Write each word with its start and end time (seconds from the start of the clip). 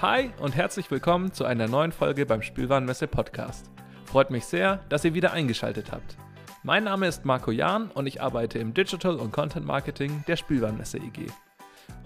Hi 0.00 0.30
und 0.40 0.56
herzlich 0.56 0.90
willkommen 0.90 1.32
zu 1.34 1.44
einer 1.44 1.68
neuen 1.68 1.92
Folge 1.92 2.24
beim 2.24 2.40
Spielwarenmesse 2.40 3.06
Podcast. 3.06 3.70
Freut 4.06 4.30
mich 4.30 4.46
sehr, 4.46 4.78
dass 4.88 5.04
ihr 5.04 5.12
wieder 5.12 5.32
eingeschaltet 5.32 5.92
habt. 5.92 6.16
Mein 6.62 6.84
Name 6.84 7.06
ist 7.06 7.26
Marco 7.26 7.50
Jahn 7.50 7.90
und 7.90 8.06
ich 8.06 8.22
arbeite 8.22 8.58
im 8.58 8.72
Digital 8.72 9.16
und 9.16 9.30
Content 9.30 9.66
Marketing 9.66 10.24
der 10.26 10.36
Spielwarenmesse 10.36 10.96
EG. 10.96 11.26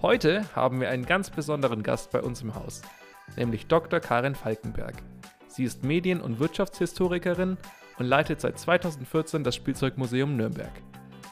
Heute 0.03 0.45
haben 0.57 0.81
wir 0.81 0.91
einen 0.91 1.07
ganz 1.07 1.31
besonderen 1.31 1.85
Gast 1.85 2.11
bei 2.11 2.21
uns 2.21 2.43
im 2.43 2.57
Haus, 2.57 2.83
nämlich 3.37 3.69
Dr. 3.69 4.01
Karin 4.01 4.35
Falkenberg. 4.35 4.97
Sie 5.55 5.62
ist 5.62 5.84
Medien- 5.84 6.21
und 6.21 6.41
Wirtschaftshistorikerin 6.41 7.56
und 8.01 8.06
leitet 8.06 8.41
seit 8.41 8.59
2014 8.59 9.45
das 9.45 9.55
Spielzeugmuseum 9.55 10.37
Nürnberg. 10.37 10.73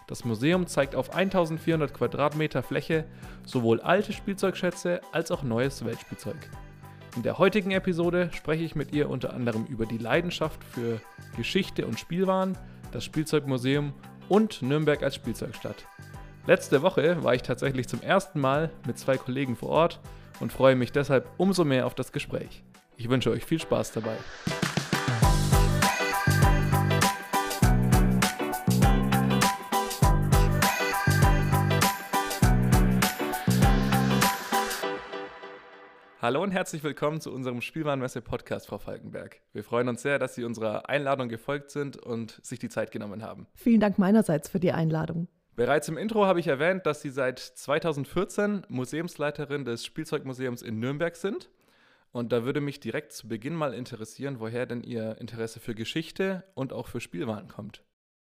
Das 0.06 0.24
Museum 0.24 0.68
zeigt 0.68 0.94
auf 0.94 1.12
1400 1.12 1.92
Quadratmeter 1.92 2.62
Fläche 2.62 3.04
sowohl 3.44 3.80
alte 3.80 4.12
Spielzeugschätze 4.12 5.00
als 5.10 5.32
auch 5.32 5.42
neues 5.42 5.84
Weltspielzeug. 5.84 6.36
In 7.16 7.24
der 7.24 7.38
heutigen 7.38 7.72
Episode 7.72 8.30
spreche 8.32 8.62
ich 8.62 8.76
mit 8.76 8.94
ihr 8.94 9.10
unter 9.10 9.34
anderem 9.34 9.64
über 9.64 9.86
die 9.86 9.98
Leidenschaft 9.98 10.62
für 10.62 11.00
Geschichte 11.36 11.84
und 11.84 11.98
Spielwaren, 11.98 12.56
das 12.92 13.04
Spielzeugmuseum 13.04 13.92
und 14.28 14.62
Nürnberg 14.62 15.02
als 15.02 15.16
Spielzeugstadt. 15.16 15.88
Letzte 16.46 16.82
Woche 16.82 17.24
war 17.24 17.34
ich 17.34 17.42
tatsächlich 17.42 17.88
zum 17.88 18.02
ersten 18.02 18.38
Mal 18.38 18.70
mit 18.86 19.00
zwei 19.00 19.16
Kollegen 19.16 19.56
vor 19.56 19.70
Ort 19.70 20.00
und 20.38 20.52
freue 20.52 20.76
mich 20.76 20.92
deshalb 20.92 21.28
umso 21.38 21.64
mehr 21.64 21.86
auf 21.86 21.96
das 21.96 22.12
Gespräch. 22.12 22.62
Ich 22.96 23.08
wünsche 23.08 23.30
euch 23.30 23.44
viel 23.44 23.60
Spaß 23.60 23.92
dabei. 23.92 24.16
Hallo 36.20 36.40
und 36.40 36.52
herzlich 36.52 36.84
willkommen 36.84 37.20
zu 37.20 37.32
unserem 37.32 37.60
Spielwarenmesse-Podcast, 37.60 38.68
Frau 38.68 38.78
Falkenberg. 38.78 39.40
Wir 39.52 39.64
freuen 39.64 39.88
uns 39.88 40.02
sehr, 40.02 40.20
dass 40.20 40.36
Sie 40.36 40.44
unserer 40.44 40.88
Einladung 40.88 41.28
gefolgt 41.28 41.72
sind 41.72 41.96
und 41.96 42.38
sich 42.44 42.60
die 42.60 42.68
Zeit 42.68 42.92
genommen 42.92 43.24
haben. 43.24 43.48
Vielen 43.54 43.80
Dank 43.80 43.98
meinerseits 43.98 44.48
für 44.48 44.60
die 44.60 44.70
Einladung. 44.70 45.26
Bereits 45.56 45.88
im 45.88 45.98
Intro 45.98 46.24
habe 46.24 46.38
ich 46.38 46.46
erwähnt, 46.46 46.86
dass 46.86 47.02
Sie 47.02 47.10
seit 47.10 47.40
2014 47.40 48.66
Museumsleiterin 48.68 49.64
des 49.64 49.84
Spielzeugmuseums 49.84 50.62
in 50.62 50.78
Nürnberg 50.78 51.16
sind. 51.16 51.50
Und 52.12 52.30
da 52.30 52.44
würde 52.44 52.60
mich 52.60 52.78
direkt 52.78 53.12
zu 53.12 53.26
Beginn 53.26 53.54
mal 53.54 53.74
interessieren, 53.74 54.38
woher 54.38 54.66
denn 54.66 54.82
Ihr 54.82 55.16
Interesse 55.18 55.60
für 55.60 55.74
Geschichte 55.74 56.44
und 56.54 56.72
auch 56.72 56.88
für 56.88 57.00
Spielwaren 57.00 57.48
kommt. 57.48 57.82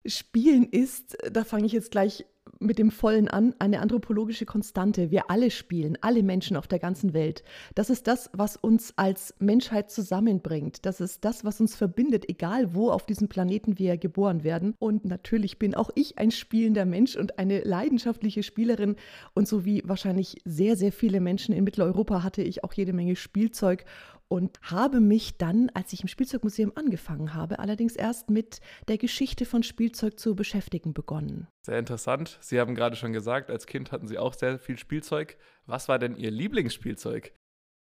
Spielen 0.06 0.64
ist, 0.64 1.16
da 1.30 1.44
fange 1.44 1.66
ich 1.66 1.72
jetzt 1.72 1.90
gleich 1.90 2.24
mit 2.62 2.78
dem 2.78 2.90
Vollen 2.90 3.28
an, 3.28 3.54
eine 3.58 3.80
anthropologische 3.80 4.46
Konstante. 4.46 5.10
Wir 5.10 5.30
alle 5.30 5.50
spielen, 5.50 5.98
alle 6.00 6.22
Menschen 6.22 6.56
auf 6.56 6.66
der 6.66 6.78
ganzen 6.78 7.12
Welt. 7.12 7.42
Das 7.74 7.90
ist 7.90 8.06
das, 8.06 8.30
was 8.32 8.56
uns 8.56 8.94
als 8.96 9.34
Menschheit 9.38 9.90
zusammenbringt. 9.90 10.86
Das 10.86 11.00
ist 11.00 11.24
das, 11.24 11.44
was 11.44 11.60
uns 11.60 11.74
verbindet, 11.74 12.28
egal 12.28 12.74
wo 12.74 12.90
auf 12.90 13.06
diesem 13.06 13.28
Planeten 13.28 13.78
wir 13.78 13.96
geboren 13.96 14.44
werden. 14.44 14.74
Und 14.78 15.04
natürlich 15.04 15.58
bin 15.58 15.74
auch 15.74 15.90
ich 15.94 16.18
ein 16.18 16.30
spielender 16.30 16.84
Mensch 16.84 17.16
und 17.16 17.38
eine 17.38 17.60
leidenschaftliche 17.60 18.42
Spielerin. 18.42 18.96
Und 19.34 19.48
so 19.48 19.64
wie 19.64 19.82
wahrscheinlich 19.84 20.40
sehr, 20.44 20.76
sehr 20.76 20.92
viele 20.92 21.20
Menschen 21.20 21.54
in 21.54 21.64
Mitteleuropa 21.64 22.22
hatte 22.22 22.42
ich 22.42 22.64
auch 22.64 22.72
jede 22.72 22.92
Menge 22.92 23.16
Spielzeug 23.16 23.84
und 24.32 24.58
habe 24.62 25.00
mich 25.00 25.36
dann, 25.36 25.70
als 25.74 25.92
ich 25.92 26.00
im 26.00 26.08
Spielzeugmuseum 26.08 26.72
angefangen 26.74 27.34
habe, 27.34 27.58
allerdings 27.58 27.96
erst 27.96 28.30
mit 28.30 28.62
der 28.88 28.96
Geschichte 28.96 29.44
von 29.44 29.62
Spielzeug 29.62 30.18
zu 30.18 30.34
beschäftigen 30.34 30.94
begonnen. 30.94 31.48
Sehr 31.60 31.78
interessant. 31.78 32.38
Sie 32.40 32.58
haben 32.58 32.74
gerade 32.74 32.96
schon 32.96 33.12
gesagt, 33.12 33.50
als 33.50 33.66
Kind 33.66 33.92
hatten 33.92 34.08
Sie 34.08 34.16
auch 34.16 34.32
sehr 34.32 34.58
viel 34.58 34.78
Spielzeug. 34.78 35.36
Was 35.66 35.86
war 35.88 35.98
denn 35.98 36.16
Ihr 36.16 36.30
Lieblingsspielzeug? 36.30 37.34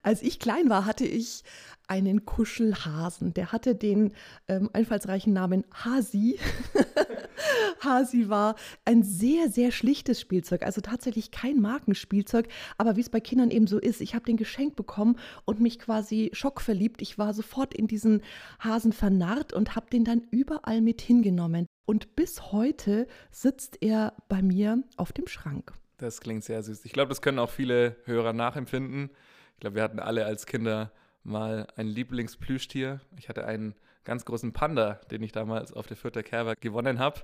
Als 0.02 0.22
ich 0.22 0.40
klein 0.40 0.68
war, 0.68 0.86
hatte 0.86 1.04
ich 1.04 1.44
einen 1.86 2.24
Kuschelhasen. 2.24 3.32
Der 3.32 3.52
hatte 3.52 3.76
den 3.76 4.12
ähm, 4.48 4.70
einfallsreichen 4.72 5.32
Namen 5.32 5.64
Hasi. 5.72 6.40
Hasi 7.80 8.28
war 8.28 8.56
ein 8.84 9.02
sehr, 9.02 9.48
sehr 9.48 9.72
schlichtes 9.72 10.20
Spielzeug, 10.20 10.62
also 10.62 10.80
tatsächlich 10.80 11.30
kein 11.30 11.60
Markenspielzeug, 11.60 12.48
aber 12.78 12.96
wie 12.96 13.00
es 13.00 13.10
bei 13.10 13.20
Kindern 13.20 13.50
eben 13.50 13.66
so 13.66 13.78
ist, 13.78 14.00
ich 14.00 14.14
habe 14.14 14.24
den 14.24 14.36
geschenkt 14.36 14.76
bekommen 14.76 15.16
und 15.44 15.60
mich 15.60 15.78
quasi 15.78 16.30
schockverliebt. 16.32 17.02
Ich 17.02 17.18
war 17.18 17.34
sofort 17.34 17.74
in 17.74 17.86
diesen 17.86 18.22
Hasen 18.58 18.92
vernarrt 18.92 19.52
und 19.52 19.76
habe 19.76 19.90
den 19.90 20.04
dann 20.04 20.22
überall 20.30 20.80
mit 20.80 21.00
hingenommen. 21.00 21.66
Und 21.86 22.14
bis 22.14 22.52
heute 22.52 23.06
sitzt 23.30 23.78
er 23.80 24.14
bei 24.28 24.42
mir 24.42 24.82
auf 24.96 25.12
dem 25.12 25.26
Schrank. 25.26 25.72
Das 25.96 26.20
klingt 26.20 26.44
sehr 26.44 26.62
süß. 26.62 26.84
Ich 26.84 26.92
glaube, 26.92 27.10
das 27.10 27.20
können 27.20 27.38
auch 27.38 27.50
viele 27.50 27.96
Hörer 28.04 28.32
nachempfinden. 28.32 29.10
Ich 29.54 29.60
glaube, 29.60 29.76
wir 29.76 29.82
hatten 29.82 29.98
alle 29.98 30.24
als 30.24 30.46
Kinder 30.46 30.92
mal 31.24 31.66
ein 31.76 31.86
Lieblingsplüschtier. 31.86 33.00
Ich 33.18 33.28
hatte 33.28 33.44
einen 33.44 33.74
ganz 34.04 34.24
großen 34.24 34.52
Panda, 34.52 35.00
den 35.10 35.22
ich 35.22 35.32
damals 35.32 35.72
auf 35.72 35.86
der 35.86 35.96
Fürther 35.96 36.22
Kerber 36.22 36.54
gewonnen 36.56 36.98
habe. 36.98 37.20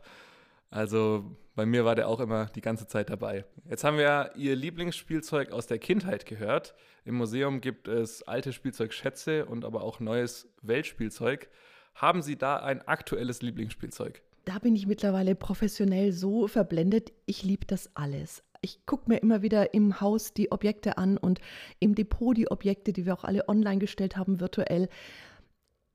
Also 0.71 1.37
bei 1.55 1.65
mir 1.65 1.85
war 1.85 1.95
der 1.95 2.09
auch 2.09 2.21
immer 2.21 2.47
die 2.47 2.61
ganze 2.61 2.87
Zeit 2.87 3.09
dabei. 3.11 3.45
Jetzt 3.69 3.85
haben 3.85 3.99
wir 3.99 4.33
Ihr 4.37 4.57
Lieblingsspielzeug 4.57 5.53
aus 5.53 5.67
der 5.67 5.79
Kindheit 5.79 6.27
gehört. 6.27 6.75
Im 7.05 7.15
Museum 7.15 7.61
gibt 7.61 7.89
es 7.89 8.23
alte 8.25 8.53
Spielzeugschätze 8.53 9.47
und 9.47 9.65
aber 9.65 9.83
auch 9.83 10.01
neues 10.01 10.49
Weltspielzeug. 10.63 11.49
Haben 11.95 12.21
Sie 12.21 12.37
da 12.37 12.57
ein 12.57 12.83
aktuelles 12.83 13.43
Lieblingsspielzeug? 13.43 14.23
Da 14.45 14.59
bin 14.59 14.77
ich 14.77 14.87
mittlerweile 14.87 15.35
professionell 15.35 16.13
so 16.13 16.47
verblendet. 16.47 17.13
Ich 17.27 17.43
liebe 17.43 17.67
das 17.67 17.91
alles. 17.95 18.43
Ich 18.61 18.85
gucke 18.87 19.09
mir 19.09 19.19
immer 19.19 19.43
wieder 19.43 19.75
im 19.75 20.01
Haus 20.01 20.35
die 20.35 20.53
Objekte 20.53 20.99
an 20.99 21.17
und 21.17 21.41
im 21.79 21.95
Depot 21.95 22.37
die 22.37 22.51
Objekte, 22.51 22.93
die 22.93 23.07
wir 23.07 23.15
auch 23.15 23.25
alle 23.25 23.49
online 23.49 23.79
gestellt 23.79 24.17
haben, 24.17 24.41
virtuell. 24.41 24.89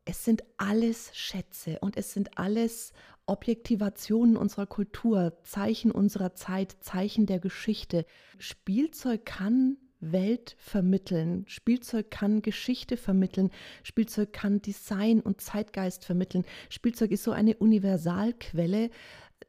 Es 0.05 0.25
sind 0.25 0.43
alles 0.57 1.11
Schätze 1.13 1.77
und 1.79 1.95
es 1.95 2.11
sind 2.13 2.37
alles 2.37 2.93
Objektivationen 3.27 4.35
unserer 4.35 4.65
Kultur, 4.65 5.37
Zeichen 5.43 5.91
unserer 5.91 6.33
Zeit, 6.33 6.75
Zeichen 6.81 7.27
der 7.27 7.39
Geschichte. 7.39 8.05
Spielzeug 8.39 9.25
kann 9.25 9.77
Welt 9.99 10.55
vermitteln. 10.57 11.45
Spielzeug 11.47 12.09
kann 12.09 12.41
Geschichte 12.41 12.97
vermitteln. 12.97 13.51
Spielzeug 13.83 14.33
kann 14.33 14.61
Design 14.61 15.21
und 15.21 15.39
Zeitgeist 15.39 16.03
vermitteln. 16.03 16.45
Spielzeug 16.69 17.11
ist 17.11 17.23
so 17.23 17.31
eine 17.31 17.55
Universalquelle, 17.57 18.89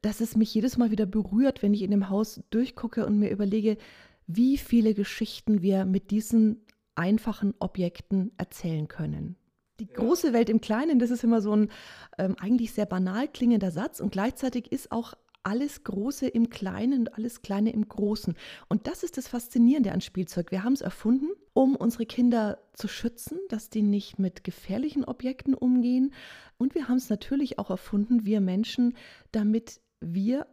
dass 0.03 0.21
es 0.21 0.37
mich 0.37 0.55
jedes 0.55 0.77
Mal 0.77 0.91
wieder 0.91 1.07
berührt, 1.07 1.63
wenn 1.63 1.75
ich 1.75 1.83
in 1.83 1.91
dem 1.91 2.11
Haus 2.11 2.43
durchgucke 2.51 3.07
und 3.07 3.19
mir 3.19 3.31
überlege, 3.31 3.79
wie 4.27 4.59
viele 4.59 4.95
Geschichten 4.95 5.63
wir 5.63 5.87
mit 5.87 6.11
diesen 6.11 6.67
einfachen 6.95 7.55
Objekten 7.59 8.33
erzählen 8.37 8.89
können. 8.89 9.37
Die 9.81 9.87
große 9.87 10.33
Welt 10.33 10.49
im 10.49 10.61
Kleinen, 10.61 10.99
das 10.99 11.11
ist 11.11 11.25
immer 11.25 11.41
so 11.41 11.57
ein 11.57 11.71
ähm, 12.19 12.37
eigentlich 12.39 12.73
sehr 12.73 12.87
banal 12.87 13.27
klingender 13.29 13.71
Satz 13.71 14.01
und 14.01 14.13
gleichzeitig 14.13 14.71
ist 14.71 14.93
auch 14.93 15.15
alles 15.43 15.85
Große 15.85 16.29
im 16.29 16.51
Kleinen 16.51 17.01
und 17.01 17.15
alles 17.15 17.43
Kleine 17.43 17.73
im 17.73 17.89
Großen. 17.89 18.37
Und 18.69 18.87
das 18.87 19.03
ist 19.03 19.17
das 19.17 19.29
Faszinierende 19.29 19.93
an 19.93 20.01
Spielzeug. 20.01 20.51
Wir 20.51 20.63
haben 20.63 20.75
es 20.75 20.81
erfunden, 20.81 21.29
um 21.53 21.75
unsere 21.77 22.07
Kinder 22.07 22.59
zu 22.75 22.89
schützen, 22.89 23.39
dass 23.49 23.71
die 23.71 23.83
nicht 23.83 24.19
mit 24.19 24.45
gefährlichen 24.45 25.05
Objekten 25.05 25.55
umgehen. 25.55 26.13
Und 26.59 26.75
wir 26.75 26.89
haben 26.89 26.99
es 26.99 27.11
natürlich 27.11 27.59
auch 27.59 27.71
erfunden, 27.71 28.25
wir 28.25 28.41
Menschen, 28.41 28.97
damit 29.33 29.81
wir 30.01 30.47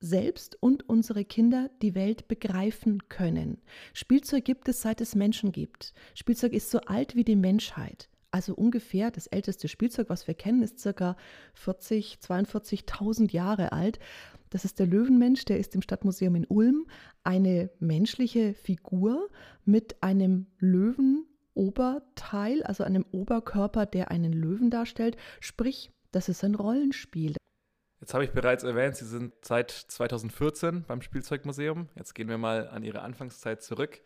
selbst 0.00 0.56
und 0.60 0.88
unsere 0.88 1.24
Kinder 1.24 1.70
die 1.80 1.94
Welt 1.94 2.26
begreifen 2.26 3.08
können. 3.08 3.62
Spielzeug 3.92 4.44
gibt 4.44 4.68
es, 4.68 4.82
seit 4.82 5.00
es 5.00 5.14
Menschen 5.14 5.52
gibt. 5.52 5.94
Spielzeug 6.14 6.52
ist 6.52 6.70
so 6.70 6.80
alt 6.80 7.14
wie 7.14 7.24
die 7.24 7.36
Menschheit. 7.36 8.08
Also 8.32 8.54
ungefähr 8.54 9.10
das 9.10 9.26
älteste 9.26 9.68
Spielzeug, 9.68 10.08
was 10.08 10.26
wir 10.26 10.32
kennen, 10.32 10.62
ist 10.62 10.80
circa 10.80 11.18
40, 11.52 12.20
42.000 12.22 13.30
Jahre 13.30 13.72
alt. 13.72 13.98
Das 14.48 14.64
ist 14.64 14.78
der 14.78 14.86
Löwenmensch, 14.86 15.44
der 15.44 15.58
ist 15.58 15.74
im 15.74 15.82
Stadtmuseum 15.82 16.34
in 16.34 16.46
Ulm 16.46 16.86
eine 17.24 17.68
menschliche 17.78 18.54
Figur 18.54 19.28
mit 19.66 20.02
einem 20.02 20.46
Löwenoberteil, 20.58 22.62
also 22.62 22.84
einem 22.84 23.04
Oberkörper, 23.12 23.84
der 23.84 24.10
einen 24.10 24.32
Löwen 24.32 24.70
darstellt. 24.70 25.18
Sprich, 25.40 25.90
das 26.10 26.30
ist 26.30 26.42
ein 26.42 26.54
Rollenspiel. 26.54 27.36
Jetzt 28.00 28.14
habe 28.14 28.24
ich 28.24 28.32
bereits 28.32 28.64
erwähnt, 28.64 28.96
Sie 28.96 29.04
sind 29.04 29.34
seit 29.44 29.70
2014 29.70 30.84
beim 30.88 31.02
Spielzeugmuseum. 31.02 31.90
Jetzt 31.96 32.14
gehen 32.14 32.28
wir 32.28 32.38
mal 32.38 32.66
an 32.68 32.82
Ihre 32.82 33.02
Anfangszeit 33.02 33.62
zurück. 33.62 34.00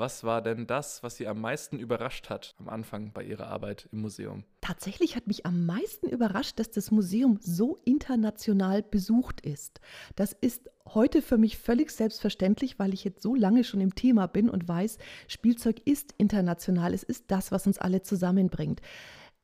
Was 0.00 0.24
war 0.24 0.40
denn 0.40 0.66
das, 0.66 1.02
was 1.02 1.16
Sie 1.16 1.26
am 1.26 1.42
meisten 1.42 1.78
überrascht 1.78 2.30
hat 2.30 2.54
am 2.58 2.70
Anfang 2.70 3.12
bei 3.12 3.22
Ihrer 3.22 3.48
Arbeit 3.48 3.86
im 3.92 4.00
Museum? 4.00 4.44
Tatsächlich 4.62 5.14
hat 5.14 5.26
mich 5.26 5.44
am 5.44 5.66
meisten 5.66 6.08
überrascht, 6.08 6.58
dass 6.58 6.70
das 6.70 6.90
Museum 6.90 7.38
so 7.42 7.76
international 7.84 8.82
besucht 8.82 9.42
ist. 9.42 9.78
Das 10.16 10.32
ist 10.32 10.70
heute 10.88 11.20
für 11.20 11.36
mich 11.36 11.58
völlig 11.58 11.90
selbstverständlich, 11.90 12.78
weil 12.78 12.94
ich 12.94 13.04
jetzt 13.04 13.20
so 13.20 13.34
lange 13.34 13.62
schon 13.62 13.82
im 13.82 13.94
Thema 13.94 14.26
bin 14.26 14.48
und 14.48 14.66
weiß, 14.66 14.96
Spielzeug 15.28 15.82
ist 15.84 16.14
international. 16.16 16.94
Es 16.94 17.02
ist 17.02 17.26
das, 17.30 17.52
was 17.52 17.66
uns 17.66 17.76
alle 17.76 18.00
zusammenbringt. 18.00 18.80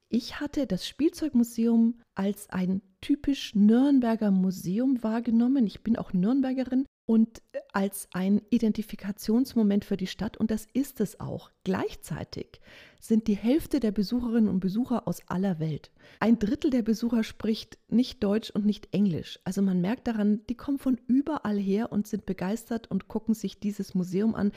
Ich 0.09 0.41
hatte 0.41 0.67
das 0.67 0.89
Spielzeugmuseum 0.89 2.01
als 2.15 2.49
ein 2.49 2.81
typisch 3.03 3.55
Nürnberger 3.55 4.31
Museum 4.31 5.03
wahrgenommen. 5.03 5.67
Ich 5.67 5.83
bin 5.83 5.97
auch 5.99 6.15
Nürnbergerin 6.15 6.87
und 7.07 7.41
als 7.73 8.09
ein 8.13 8.43
Identifikationsmoment 8.51 9.85
für 9.85 9.97
die 9.97 10.09
Stadt 10.09 10.37
und 10.37 10.51
das 10.51 10.67
ist 10.73 11.01
es 11.01 11.21
auch. 11.21 11.51
Gleichzeitig 11.63 12.61
sind 13.01 13.29
die 13.29 13.37
Hälfte 13.37 13.79
der 13.79 13.93
Besucherinnen 13.93 14.49
und 14.49 14.61
Besucher 14.61 15.07
aus 15.07 15.21
aller 15.29 15.61
Welt. 15.61 15.93
Ein 16.19 16.39
Drittel 16.39 16.71
der 16.71 16.83
Besucher 16.83 17.23
spricht 17.23 17.79
nicht 17.89 18.25
Deutsch 18.25 18.51
und 18.51 18.67
nicht 18.67 18.89
Englisch. 18.93 19.39
Also 19.45 19.63
man 19.63 19.81
merkt 19.81 20.09
daran, 20.09 20.41
die 20.49 20.57
kommen 20.57 20.79
von 20.79 20.99
überall 21.07 21.59
her 21.59 21.93
und 21.93 22.09
sind 22.09 22.27
begeistert 22.27 22.91
und 22.91 23.07
gucken 23.07 23.35
sich 23.35 23.61
dieses 23.61 23.95
Museum 23.95 24.35
an 24.35 24.51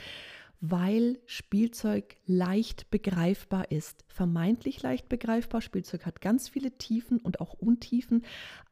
weil 0.61 1.19
Spielzeug 1.25 2.17
leicht 2.25 2.89
begreifbar 2.91 3.71
ist. 3.71 4.03
Vermeintlich 4.07 4.81
leicht 4.81 5.07
begreifbar. 5.07 5.61
Spielzeug 5.61 6.06
hat 6.06 6.21
ganz 6.21 6.50
viele 6.50 6.71
Tiefen 6.71 7.19
und 7.19 7.39
auch 7.39 7.53
Untiefen. 7.53 8.23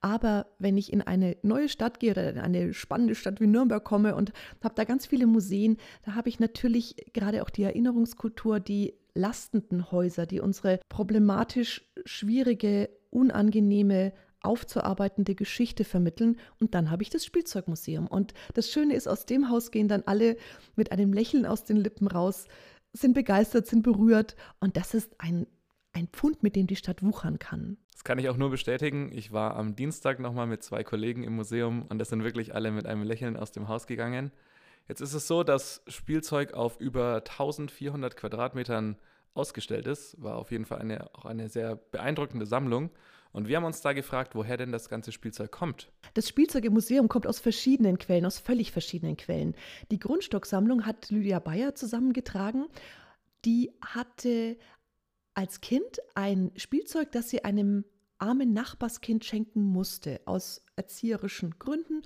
Aber 0.01 0.47
wenn 0.59 0.77
ich 0.77 0.91
in 0.91 1.01
eine 1.01 1.37
neue 1.43 1.69
Stadt 1.69 1.99
gehe 1.99 2.11
oder 2.11 2.29
in 2.29 2.39
eine 2.39 2.73
spannende 2.73 3.15
Stadt 3.15 3.39
wie 3.39 3.47
Nürnberg 3.47 3.83
komme 3.83 4.15
und 4.15 4.33
habe 4.61 4.75
da 4.75 4.83
ganz 4.83 5.05
viele 5.05 5.27
Museen, 5.27 5.77
da 6.05 6.15
habe 6.15 6.29
ich 6.29 6.39
natürlich 6.39 6.95
gerade 7.13 7.41
auch 7.41 7.49
die 7.49 7.63
Erinnerungskultur, 7.63 8.59
die 8.59 8.93
lastenden 9.13 9.91
Häuser, 9.91 10.25
die 10.25 10.41
unsere 10.41 10.79
problematisch 10.89 11.89
schwierige, 12.05 12.89
unangenehme 13.09 14.13
aufzuarbeitende 14.47 15.35
Geschichte 15.35 15.83
vermitteln. 15.83 16.39
Und 16.59 16.73
dann 16.73 16.89
habe 16.89 17.03
ich 17.03 17.09
das 17.09 17.25
Spielzeugmuseum. 17.25 18.07
Und 18.07 18.33
das 18.53 18.71
Schöne 18.71 18.95
ist, 18.95 19.07
aus 19.07 19.25
dem 19.25 19.49
Haus 19.49 19.71
gehen 19.71 19.87
dann 19.87 20.03
alle 20.05 20.37
mit 20.75 20.91
einem 20.91 21.13
Lächeln 21.13 21.45
aus 21.45 21.63
den 21.63 21.77
Lippen 21.77 22.07
raus, 22.07 22.45
sind 22.93 23.13
begeistert, 23.13 23.67
sind 23.67 23.83
berührt. 23.83 24.35
Und 24.59 24.77
das 24.77 24.93
ist 24.93 25.13
ein, 25.19 25.45
ein 25.93 26.07
Pfund, 26.07 26.41
mit 26.41 26.55
dem 26.55 26.67
die 26.67 26.75
Stadt 26.75 27.03
wuchern 27.03 27.37
kann. 27.37 27.77
Das 27.91 28.03
kann 28.03 28.19
ich 28.19 28.29
auch 28.29 28.37
nur 28.37 28.51
bestätigen. 28.51 29.11
Ich 29.11 29.31
war 29.31 29.55
am 29.55 29.75
Dienstag 29.75 30.19
nochmal 30.19 30.47
mit 30.47 30.63
zwei 30.63 30.83
Kollegen 30.83 31.23
im 31.23 31.35
Museum 31.35 31.85
und 31.89 31.99
das 31.99 32.09
sind 32.09 32.23
wirklich 32.23 32.53
alle 32.53 32.71
mit 32.71 32.85
einem 32.85 33.03
Lächeln 33.03 33.35
aus 33.37 33.51
dem 33.51 33.67
Haus 33.67 33.87
gegangen. 33.87 34.31
Jetzt 34.87 35.01
ist 35.01 35.13
es 35.13 35.27
so, 35.27 35.43
dass 35.43 35.81
Spielzeug 35.87 36.53
auf 36.53 36.79
über 36.79 37.15
1400 37.15 38.15
Quadratmetern 38.15 38.97
ausgestellt 39.37 39.87
ist. 39.87 40.21
War 40.21 40.37
auf 40.37 40.51
jeden 40.51 40.65
Fall 40.65 40.79
eine, 40.79 41.13
auch 41.15 41.25
eine 41.25 41.49
sehr 41.49 41.75
beeindruckende 41.75 42.45
Sammlung. 42.45 42.91
Und 43.31 43.47
wir 43.47 43.57
haben 43.57 43.65
uns 43.65 43.81
da 43.81 43.93
gefragt, 43.93 44.35
woher 44.35 44.57
denn 44.57 44.71
das 44.71 44.89
ganze 44.89 45.11
Spielzeug 45.11 45.51
kommt. 45.51 45.91
Das 46.13 46.27
Spielzeug 46.27 46.65
im 46.65 46.73
Museum 46.73 47.07
kommt 47.07 47.27
aus 47.27 47.39
verschiedenen 47.39 47.97
Quellen, 47.97 48.25
aus 48.25 48.39
völlig 48.39 48.71
verschiedenen 48.71 49.17
Quellen. 49.17 49.55
Die 49.91 49.99
Grundstocksammlung 49.99 50.85
hat 50.85 51.09
Lydia 51.09 51.39
Bayer 51.39 51.75
zusammengetragen. 51.75 52.65
Die 53.45 53.73
hatte 53.81 54.57
als 55.33 55.61
Kind 55.61 55.99
ein 56.15 56.51
Spielzeug, 56.55 57.11
das 57.11 57.29
sie 57.29 57.43
einem 57.43 57.85
armen 58.17 58.53
Nachbarskind 58.53 59.23
schenken 59.23 59.61
musste, 59.61 60.19
aus 60.25 60.65
erzieherischen 60.75 61.59
Gründen. 61.59 62.01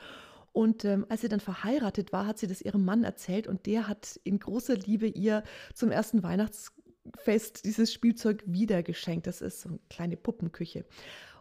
Und 0.54 0.84
ähm, 0.84 1.06
als 1.08 1.22
sie 1.22 1.30
dann 1.30 1.40
verheiratet 1.40 2.12
war, 2.12 2.28
hat 2.28 2.38
sie 2.40 2.48
das 2.48 2.62
ihrem 2.62 2.84
Mann 2.84 3.06
erzählt 3.06 3.48
und 3.48 3.66
der 3.66 3.88
hat 3.88 4.20
in 4.26 4.38
großer 4.38 4.76
Liebe 4.76 5.08
ihr 5.08 5.44
zum 5.74 5.92
ersten 5.92 6.24
Weihnachts 6.24 6.74
Fest 7.16 7.66
dieses 7.66 7.92
Spielzeug 7.94 8.44
wieder 8.46 8.84
geschenkt. 8.84 9.28
Das 9.28 9.42
ist 9.42 9.62
so 9.62 9.70
eine 9.70 9.80
kleine 9.90 10.18
Puppenküche. 10.18 10.86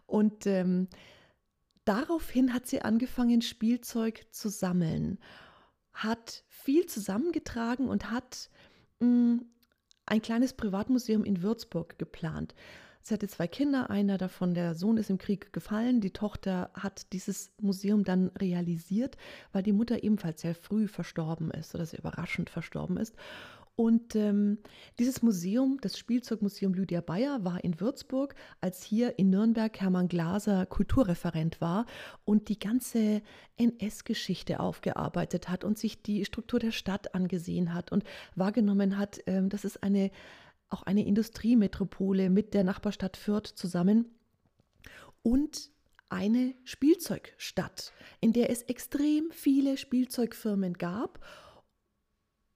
Und 0.05 0.45
ähm, 0.47 0.87
daraufhin 1.85 2.53
hat 2.53 2.67
sie 2.67 2.81
angefangen, 2.81 3.41
Spielzeug 3.41 4.25
zu 4.31 4.49
sammeln, 4.49 5.19
hat 5.93 6.43
viel 6.47 6.85
zusammengetragen 6.85 7.87
und 7.87 8.11
hat 8.11 8.49
mh, 8.99 9.07
mm, 9.07 9.45
ein 10.05 10.21
kleines 10.21 10.53
Privatmuseum 10.53 11.23
in 11.23 11.41
Würzburg 11.41 11.97
geplant. 11.97 12.53
Sie 13.03 13.13
hatte 13.15 13.27
zwei 13.27 13.47
Kinder, 13.47 13.89
einer 13.89 14.17
davon, 14.19 14.53
der 14.53 14.75
Sohn 14.75 14.97
ist 14.97 15.09
im 15.09 15.17
Krieg 15.17 15.53
gefallen, 15.53 16.01
die 16.01 16.11
Tochter 16.11 16.69
hat 16.75 17.13
dieses 17.13 17.51
Museum 17.59 18.03
dann 18.03 18.27
realisiert, 18.37 19.17
weil 19.51 19.63
die 19.63 19.71
Mutter 19.71 20.03
ebenfalls 20.03 20.41
sehr 20.41 20.53
früh 20.53 20.87
verstorben 20.87 21.49
ist 21.49 21.73
oder 21.73 21.85
sehr 21.85 21.99
überraschend 21.99 22.51
verstorben 22.51 22.97
ist. 22.97 23.15
Und 23.75 24.15
ähm, 24.15 24.59
dieses 24.99 25.21
Museum, 25.21 25.79
das 25.81 25.97
Spielzeugmuseum 25.97 26.73
Lydia 26.73 27.01
Bayer, 27.01 27.43
war 27.43 27.63
in 27.63 27.79
Würzburg, 27.79 28.35
als 28.59 28.83
hier 28.83 29.17
in 29.17 29.29
Nürnberg 29.29 29.79
Hermann 29.79 30.07
Glaser 30.07 30.65
Kulturreferent 30.65 31.61
war 31.61 31.85
und 32.25 32.49
die 32.49 32.59
ganze 32.59 33.21
NS-Geschichte 33.57 34.59
aufgearbeitet 34.59 35.49
hat 35.49 35.63
und 35.63 35.77
sich 35.77 36.03
die 36.03 36.25
Struktur 36.25 36.59
der 36.59 36.71
Stadt 36.71 37.15
angesehen 37.15 37.73
hat 37.73 37.91
und 37.91 38.03
wahrgenommen 38.35 38.97
hat, 38.97 39.19
ähm, 39.25 39.49
dass 39.49 39.63
es 39.63 39.77
eine, 39.77 40.11
auch 40.69 40.83
eine 40.83 41.05
Industriemetropole 41.05 42.29
mit 42.29 42.53
der 42.53 42.63
Nachbarstadt 42.63 43.17
Fürth 43.17 43.47
zusammen 43.55 44.05
und 45.23 45.71
eine 46.09 46.53
Spielzeugstadt, 46.65 47.93
in 48.19 48.33
der 48.33 48.49
es 48.49 48.63
extrem 48.63 49.31
viele 49.31 49.77
Spielzeugfirmen 49.77 50.73
gab 50.73 51.19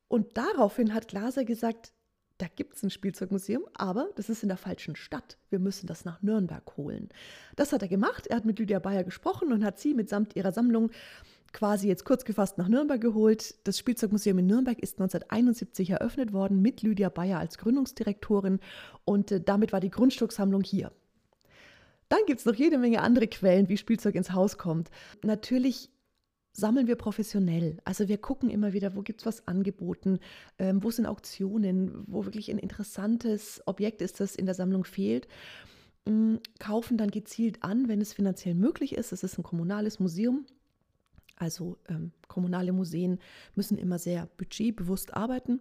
und 0.08 0.38
daraufhin 0.38 0.94
hat 0.94 1.08
Glaser 1.08 1.46
gesagt, 1.46 1.94
da 2.38 2.48
gibt 2.54 2.76
es 2.76 2.84
ein 2.84 2.90
Spielzeugmuseum, 2.90 3.64
aber 3.74 4.10
das 4.16 4.30
ist 4.30 4.44
in 4.44 4.50
der 4.50 4.58
falschen 4.58 4.96
Stadt. 4.96 5.38
Wir 5.50 5.60
müssen 5.60 5.88
das 5.88 6.04
nach 6.04 6.22
Nürnberg 6.22 6.76
holen. 6.76 7.10
Das 7.56 7.72
hat 7.72 7.82
er 7.82 7.88
gemacht. 7.88 8.28
Er 8.28 8.36
hat 8.36 8.46
mit 8.46 8.60
Lydia 8.60 8.80
Bayer 8.80 9.06
gesprochen 9.06 9.54
und 9.54 9.64
hat 9.64 9.80
sie 9.80 9.94
mitsamt 9.94 10.36
ihrer 10.36 10.52
Sammlung 10.52 10.92
quasi 11.54 11.88
jetzt 11.88 12.04
kurz 12.04 12.26
gefasst 12.26 12.58
nach 12.58 12.68
Nürnberg 12.68 13.00
geholt. 13.00 13.56
Das 13.66 13.80
Spielzeugmuseum 13.80 14.40
in 14.40 14.48
Nürnberg 14.48 14.78
ist 14.80 15.00
1971 15.00 15.92
eröffnet 15.92 16.34
worden 16.34 16.62
mit 16.62 16.82
Lydia 16.82 17.08
Bayer 17.08 17.40
als 17.40 17.58
Gründungsdirektorin 17.58 18.60
und 19.06 19.32
äh, 19.32 19.40
damit 19.40 19.72
war 19.72 19.80
die 19.80 19.90
Grundstücksammlung 19.90 20.62
hier. 20.62 20.92
Dann 22.10 22.20
gibt 22.28 22.42
es 22.42 22.46
noch 22.46 22.56
jede 22.56 22.78
Menge 22.78 23.02
andere 23.02 23.28
Quellen, 23.28 23.70
wie 23.70 23.78
Spielzeug 23.78 24.16
ins 24.16 24.34
Haus 24.34 24.58
kommt. 24.58 24.92
Natürlich 25.24 25.90
sammeln 26.56 26.88
wir 26.88 26.96
professionell. 26.96 27.78
Also 27.84 28.08
wir 28.08 28.18
gucken 28.18 28.50
immer 28.50 28.72
wieder, 28.72 28.96
wo 28.96 29.02
gibt 29.02 29.22
es 29.22 29.26
was 29.26 29.48
angeboten, 29.48 30.20
ähm, 30.58 30.82
wo 30.84 30.90
sind 30.90 31.06
Auktionen, 31.06 32.04
wo 32.08 32.26
wirklich 32.26 32.50
ein 32.50 32.58
interessantes 32.58 33.62
Objekt 33.66 34.02
ist, 34.02 34.20
das 34.22 34.36
in 34.36 34.46
der 34.46 34.56
Sammlung 34.56 34.86
fehlt. 34.86 35.28
Ähm, 36.06 36.40
kaufen 36.60 36.98
dann 36.98 37.12
gezielt 37.12 37.62
an, 37.64 37.90
wenn 37.90 38.00
es 38.00 38.14
finanziell 38.14 38.56
möglich 38.56 38.96
ist. 38.96 39.12
Es 39.12 39.24
ist 39.24 39.38
ein 39.38 39.44
kommunales 39.44 40.00
Museum. 40.00 40.46
Also 41.36 41.78
ähm, 41.90 42.12
kommunale 42.30 42.72
Museen 42.72 43.20
müssen 43.56 43.78
immer 43.78 44.00
sehr 44.00 44.30
budgetbewusst 44.38 45.14
arbeiten. 45.14 45.60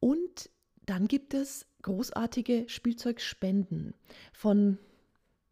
Und 0.00 0.50
dann 0.84 1.08
gibt 1.08 1.32
es 1.32 1.66
großartige 1.80 2.64
Spielzeugspenden 2.68 3.94
von 4.32 4.78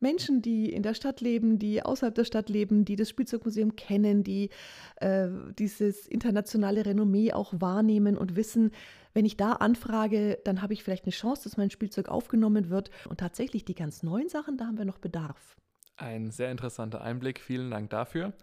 Menschen, 0.00 0.43
die 0.43 0.72
in 0.72 0.82
der 0.82 0.94
Stadt 0.94 1.21
leben, 1.21 1.59
die 1.59 1.82
außerhalb 1.82 2.14
der 2.14 2.25
Stadt 2.25 2.49
leben, 2.49 2.85
die 2.85 2.97
das 2.97 3.09
Spielzeugmuseum 3.09 3.76
kennen, 3.76 4.23
die 4.23 4.50
äh, 4.97 5.28
dieses 5.59 6.06
internationale 6.06 6.85
Renommee 6.85 7.32
auch 7.32 7.54
wahrnehmen 7.56 8.16
und 8.16 8.37
wissen, 8.37 8.73
wenn 9.14 9.25
ich 9.25 9.37
da 9.38 9.52
anfrage, 9.52 10.38
dann 10.44 10.61
habe 10.61 10.75
ich 10.75 10.85
vielleicht 10.85 11.04
eine 11.04 11.12
Chance, 11.12 11.44
dass 11.44 11.56
mein 11.56 11.71
Spielzeug 11.71 12.09
aufgenommen 12.09 12.68
wird. 12.68 12.90
Und 13.09 13.18
tatsächlich 13.18 13.64
die 13.64 13.75
ganz 13.75 14.02
neuen 14.02 14.28
Sachen, 14.28 14.59
da 14.59 14.66
haben 14.66 14.76
wir 14.76 14.85
noch 14.85 14.99
Bedarf. 14.99 15.56
Ein 15.97 16.30
sehr 16.30 16.50
interessanter 16.50 17.00
Einblick, 17.00 17.40
vielen 17.40 17.71
Dank 17.71 17.88
dafür. 17.88 18.35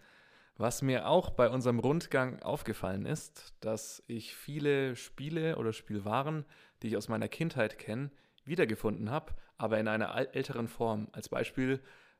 Was 0.58 0.82
mir 0.82 1.08
auch 1.08 1.32
bei 1.32 1.50
unserem 1.50 1.80
Rundgang 1.80 2.42
aufgefallen 2.42 3.06
ist, 3.06 3.54
dass 3.60 4.04
ich 4.08 4.36
viele 4.36 4.96
Spiele 4.96 5.58
oder 5.58 5.74
Spielwaren, 5.74 6.46
die 6.82 6.88
ich 6.88 6.98
aus 6.98 7.10
meiner 7.10 7.28
Kindheit 7.28 7.78
kenne, 7.78 8.12
wiedergefunden 8.46 9.10
habe, 9.10 9.34
aber 9.58 9.80
in 9.80 9.88
einer 9.88 10.16
älteren 10.34 10.68
Form. 10.68 11.08
Als 11.12 11.30
Beispiel 11.30 11.80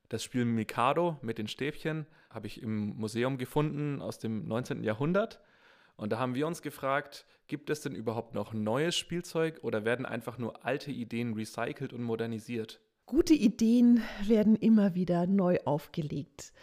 das 0.10 0.24
Spiel 0.24 0.46
Mikado 0.46 1.18
mit 1.22 1.38
den 1.38 1.48
Stäbchen 1.48 2.06
habe 2.30 2.48
ich 2.48 2.62
im 2.62 2.96
Museum 2.98 3.38
gefunden 3.38 4.02
aus 4.02 4.20
dem 4.20 4.48
19. 4.48 4.84
Jahrhundert. 4.84 5.40
Und 5.96 6.12
da 6.12 6.20
haben 6.20 6.36
wir 6.36 6.48
uns 6.48 6.62
gefragt, 6.62 7.26
gibt 7.48 7.70
es 7.70 7.82
denn 7.82 7.96
überhaupt 7.96 8.34
noch 8.34 8.54
neues 8.54 8.96
Spielzeug 8.96 9.60
oder 9.64 9.86
werden 9.86 10.06
einfach 10.06 10.38
nur 10.38 10.66
alte 10.66 10.92
Ideen 10.92 11.34
recycelt 11.34 11.94
und 11.94 12.04
modernisiert? 12.04 12.80
Gute 13.06 13.34
Ideen 13.34 14.02
werden 14.26 14.56
immer 14.56 14.96
wieder 14.96 15.28
neu 15.28 15.58
aufgelegt. 15.66 16.54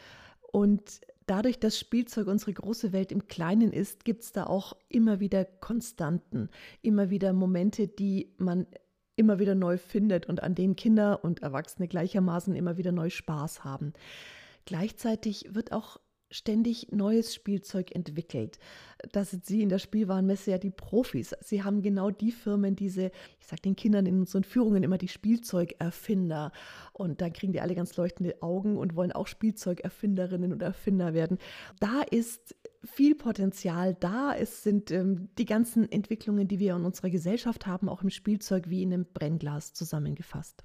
Und 0.52 1.00
dadurch, 1.26 1.58
dass 1.60 1.78
Spielzeug 1.78 2.26
unsere 2.26 2.52
große 2.52 2.92
Welt 2.92 3.12
im 3.12 3.28
Kleinen 3.28 3.72
ist, 3.72 4.04
gibt 4.04 4.22
es 4.22 4.32
da 4.32 4.46
auch 4.46 4.76
immer 4.88 5.20
wieder 5.20 5.44
Konstanten, 5.44 6.48
immer 6.82 7.10
wieder 7.10 7.32
Momente, 7.32 7.86
die 7.86 8.34
man 8.38 8.66
immer 9.16 9.38
wieder 9.38 9.54
neu 9.54 9.78
findet 9.78 10.26
und 10.26 10.42
an 10.42 10.54
denen 10.54 10.76
Kinder 10.76 11.24
und 11.24 11.42
Erwachsene 11.42 11.88
gleichermaßen 11.88 12.54
immer 12.54 12.76
wieder 12.76 12.92
neu 12.92 13.10
Spaß 13.10 13.64
haben. 13.64 13.92
Gleichzeitig 14.64 15.54
wird 15.54 15.72
auch 15.72 15.98
ständig 16.30 16.92
neues 16.92 17.34
Spielzeug 17.34 17.94
entwickelt. 17.94 18.58
Das 19.12 19.30
sind 19.30 19.44
Sie 19.46 19.62
in 19.62 19.68
der 19.68 19.78
Spielwarenmesse 19.78 20.52
ja 20.52 20.58
die 20.58 20.70
Profis. 20.70 21.34
Sie 21.40 21.64
haben 21.64 21.82
genau 21.82 22.10
die 22.10 22.30
Firmen, 22.30 22.76
diese, 22.76 23.10
ich 23.40 23.46
sage 23.46 23.62
den 23.62 23.76
Kindern 23.76 24.06
in 24.06 24.20
unseren 24.20 24.44
Führungen 24.44 24.82
immer 24.82 24.98
die 24.98 25.08
Spielzeugerfinder. 25.08 26.52
Und 26.92 27.20
da 27.20 27.30
kriegen 27.30 27.52
die 27.52 27.60
alle 27.60 27.74
ganz 27.74 27.96
leuchtende 27.96 28.42
Augen 28.42 28.76
und 28.76 28.94
wollen 28.94 29.12
auch 29.12 29.26
Spielzeugerfinderinnen 29.26 30.52
und 30.52 30.62
Erfinder 30.62 31.14
werden. 31.14 31.38
Da 31.80 32.02
ist 32.02 32.54
viel 32.84 33.14
Potenzial 33.14 33.94
da. 33.94 34.34
Es 34.34 34.62
sind 34.62 34.90
ähm, 34.90 35.28
die 35.38 35.44
ganzen 35.44 35.90
Entwicklungen, 35.90 36.48
die 36.48 36.58
wir 36.58 36.76
in 36.76 36.84
unserer 36.84 37.10
Gesellschaft 37.10 37.66
haben, 37.66 37.88
auch 37.88 38.02
im 38.02 38.10
Spielzeug 38.10 38.68
wie 38.68 38.82
in 38.82 38.92
einem 38.92 39.06
Brennglas 39.12 39.74
zusammengefasst. 39.74 40.64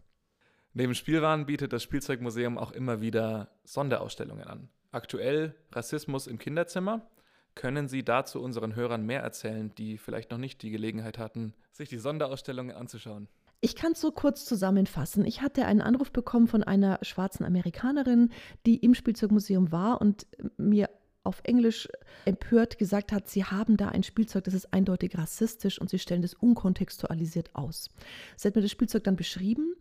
Neben 0.74 0.96
Spielwaren 0.96 1.46
bietet 1.46 1.72
das 1.72 1.84
Spielzeugmuseum 1.84 2.58
auch 2.58 2.72
immer 2.72 3.02
wieder 3.02 3.50
Sonderausstellungen 3.64 4.46
an. 4.46 4.70
Aktuell 4.92 5.56
Rassismus 5.72 6.28
im 6.28 6.38
Kinderzimmer. 6.38 7.10
Können 7.54 7.88
Sie 7.88 8.04
dazu 8.04 8.42
unseren 8.42 8.76
Hörern 8.76 9.06
mehr 9.06 9.22
erzählen, 9.22 9.74
die 9.76 9.98
vielleicht 9.98 10.32
noch 10.32 10.38
nicht 10.38 10.62
die 10.62 10.72
Gelegenheit 10.72 11.18
hatten, 11.18 11.54
sich 11.72 11.88
die 11.88 11.98
Sonderausstellungen 11.98 12.76
anzuschauen? 12.76 13.30
Ich 13.62 13.76
kann 13.76 13.94
es 13.94 14.02
so 14.02 14.12
kurz 14.12 14.44
zusammenfassen. 14.46 15.26
Ich 15.26 15.42
hatte 15.42 15.66
einen 15.66 15.82
Anruf 15.82 16.12
bekommen 16.12 16.48
von 16.48 16.64
einer 16.64 17.00
schwarzen 17.02 17.46
Amerikanerin, 17.46 18.32
die 18.66 18.76
im 18.76 18.94
Spielzeugmuseum 18.94 19.72
war 19.72 20.02
und 20.02 20.28
mir 20.58 20.90
auf 21.26 21.42
Englisch 21.44 21.88
empört 22.26 22.78
gesagt 22.78 23.12
hat, 23.12 23.30
sie 23.30 23.44
haben 23.44 23.78
da 23.78 23.90
ein 23.90 24.04
Spielzeug, 24.04 24.44
das 24.46 24.54
ist 24.54 24.74
eindeutig 24.74 25.18
rassistisch 25.18 25.80
und 25.80 25.90
sie 25.90 26.00
stellen 26.00 26.22
das 26.22 26.34
unkontextualisiert 26.34 27.56
aus. 27.56 27.90
Sie 28.38 28.48
hat 28.48 28.56
mir 28.56 28.62
das 28.62 28.72
Spielzeug 28.72 29.04
dann 29.04 29.16
beschrieben 29.16 29.76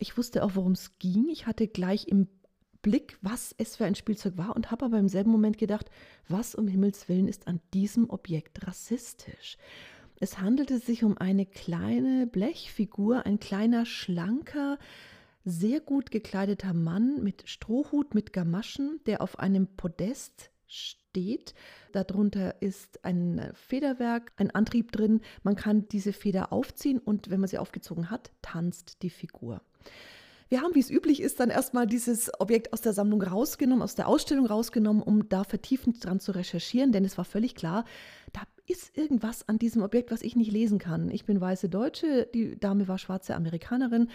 ich 0.00 0.16
wusste 0.16 0.42
auch, 0.42 0.52
worum 0.54 0.72
es 0.72 0.98
ging. 0.98 1.28
Ich 1.28 1.46
hatte 1.46 1.68
gleich 1.68 2.08
im 2.08 2.26
Blick, 2.82 3.18
was 3.20 3.54
es 3.58 3.76
für 3.76 3.84
ein 3.84 3.94
Spielzeug 3.94 4.38
war 4.38 4.56
und 4.56 4.70
habe 4.70 4.86
aber 4.86 4.98
im 4.98 5.08
selben 5.08 5.30
Moment 5.30 5.58
gedacht, 5.58 5.90
was 6.28 6.54
um 6.54 6.66
Himmels 6.66 7.08
willen 7.08 7.28
ist 7.28 7.46
an 7.46 7.60
diesem 7.74 8.08
Objekt 8.08 8.66
rassistisch? 8.66 9.58
Es 10.18 10.38
handelte 10.38 10.78
sich 10.78 11.04
um 11.04 11.16
eine 11.18 11.46
kleine 11.46 12.26
Blechfigur, 12.26 13.26
ein 13.26 13.38
kleiner, 13.38 13.84
schlanker, 13.84 14.78
sehr 15.44 15.80
gut 15.80 16.10
gekleideter 16.10 16.72
Mann 16.72 17.22
mit 17.22 17.48
Strohhut, 17.48 18.14
mit 18.14 18.32
Gamaschen, 18.32 19.00
der 19.06 19.20
auf 19.22 19.38
einem 19.38 19.66
Podest 19.76 20.50
steht. 20.70 21.54
Darunter 21.92 22.62
ist 22.62 23.04
ein 23.04 23.50
Federwerk, 23.54 24.32
ein 24.36 24.50
Antrieb 24.50 24.92
drin. 24.92 25.20
Man 25.42 25.56
kann 25.56 25.88
diese 25.88 26.12
Feder 26.12 26.52
aufziehen 26.52 26.98
und 26.98 27.30
wenn 27.30 27.40
man 27.40 27.48
sie 27.48 27.58
aufgezogen 27.58 28.10
hat, 28.10 28.30
tanzt 28.42 29.02
die 29.02 29.10
Figur. 29.10 29.60
Wir 30.48 30.62
haben, 30.62 30.74
wie 30.74 30.80
es 30.80 30.90
üblich 30.90 31.20
ist, 31.20 31.38
dann 31.38 31.48
erstmal 31.48 31.86
dieses 31.86 32.32
Objekt 32.40 32.72
aus 32.72 32.80
der 32.80 32.92
Sammlung 32.92 33.22
rausgenommen, 33.22 33.82
aus 33.82 33.94
der 33.94 34.08
Ausstellung 34.08 34.46
rausgenommen, 34.46 35.00
um 35.00 35.28
da 35.28 35.44
vertiefend 35.44 36.04
dran 36.04 36.18
zu 36.18 36.32
recherchieren, 36.32 36.90
denn 36.90 37.04
es 37.04 37.16
war 37.16 37.24
völlig 37.24 37.54
klar, 37.54 37.84
da 38.32 38.42
ist 38.66 38.96
irgendwas 38.96 39.48
an 39.48 39.60
diesem 39.60 39.82
Objekt, 39.82 40.10
was 40.10 40.22
ich 40.22 40.34
nicht 40.34 40.50
lesen 40.50 40.80
kann. 40.80 41.08
Ich 41.10 41.24
bin 41.24 41.40
weiße 41.40 41.68
Deutsche, 41.68 42.28
die 42.34 42.58
Dame 42.58 42.88
war 42.88 42.98
schwarze 42.98 43.36
Amerikanerin. 43.36 44.10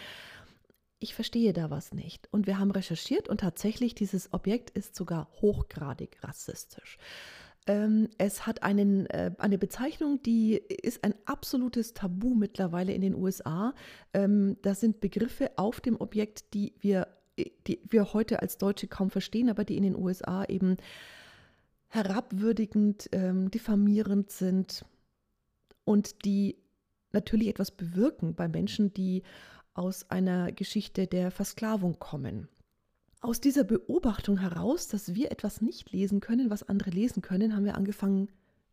Ich 1.05 1.13
verstehe 1.13 1.53
da 1.53 1.69
was 1.69 1.93
nicht. 1.93 2.27
Und 2.31 2.47
wir 2.47 2.57
haben 2.57 2.71
recherchiert 2.71 3.29
und 3.29 3.41
tatsächlich, 3.41 3.93
dieses 3.93 4.33
Objekt 4.33 4.71
ist 4.71 4.95
sogar 4.95 5.29
hochgradig 5.39 6.17
rassistisch. 6.23 6.97
Ähm, 7.67 8.09
es 8.17 8.47
hat 8.47 8.63
einen, 8.63 9.05
äh, 9.11 9.29
eine 9.37 9.59
Bezeichnung, 9.59 10.23
die 10.23 10.55
ist 10.55 11.03
ein 11.03 11.13
absolutes 11.25 11.93
Tabu 11.93 12.33
mittlerweile 12.33 12.91
in 12.91 13.01
den 13.01 13.13
USA. 13.13 13.75
Ähm, 14.15 14.57
das 14.63 14.79
sind 14.79 14.99
Begriffe 14.99 15.51
auf 15.57 15.79
dem 15.79 16.01
Objekt, 16.01 16.55
die 16.55 16.73
wir, 16.79 17.07
die 17.37 17.81
wir 17.87 18.13
heute 18.13 18.41
als 18.41 18.57
Deutsche 18.57 18.87
kaum 18.87 19.11
verstehen, 19.11 19.51
aber 19.51 19.63
die 19.63 19.77
in 19.77 19.83
den 19.83 19.95
USA 19.95 20.43
eben 20.45 20.75
herabwürdigend, 21.89 23.09
ähm, 23.11 23.51
diffamierend 23.51 24.31
sind 24.31 24.85
und 25.83 26.25
die 26.25 26.57
natürlich 27.11 27.49
etwas 27.49 27.69
bewirken 27.69 28.33
bei 28.33 28.47
Menschen, 28.47 28.91
die 28.91 29.21
aus 29.75 30.09
einer 30.09 30.51
Geschichte 30.51 31.05
der 31.05 31.29
Versklavung 31.29 31.99
kommen. 31.99 32.47
Aus 33.21 33.39
dieser 33.41 33.63
Beobachtung 33.63 34.39
heraus, 34.39 34.87
dass 34.87 35.13
wir 35.13 35.31
etwas 35.31 35.61
nicht 35.61 35.91
lesen 35.91 36.19
können, 36.19 36.49
was 36.49 36.67
andere 36.67 36.89
lesen 36.89 37.21
können, 37.21 37.55
haben 37.55 37.65
wir 37.65 37.75
angefangen, 37.75 38.29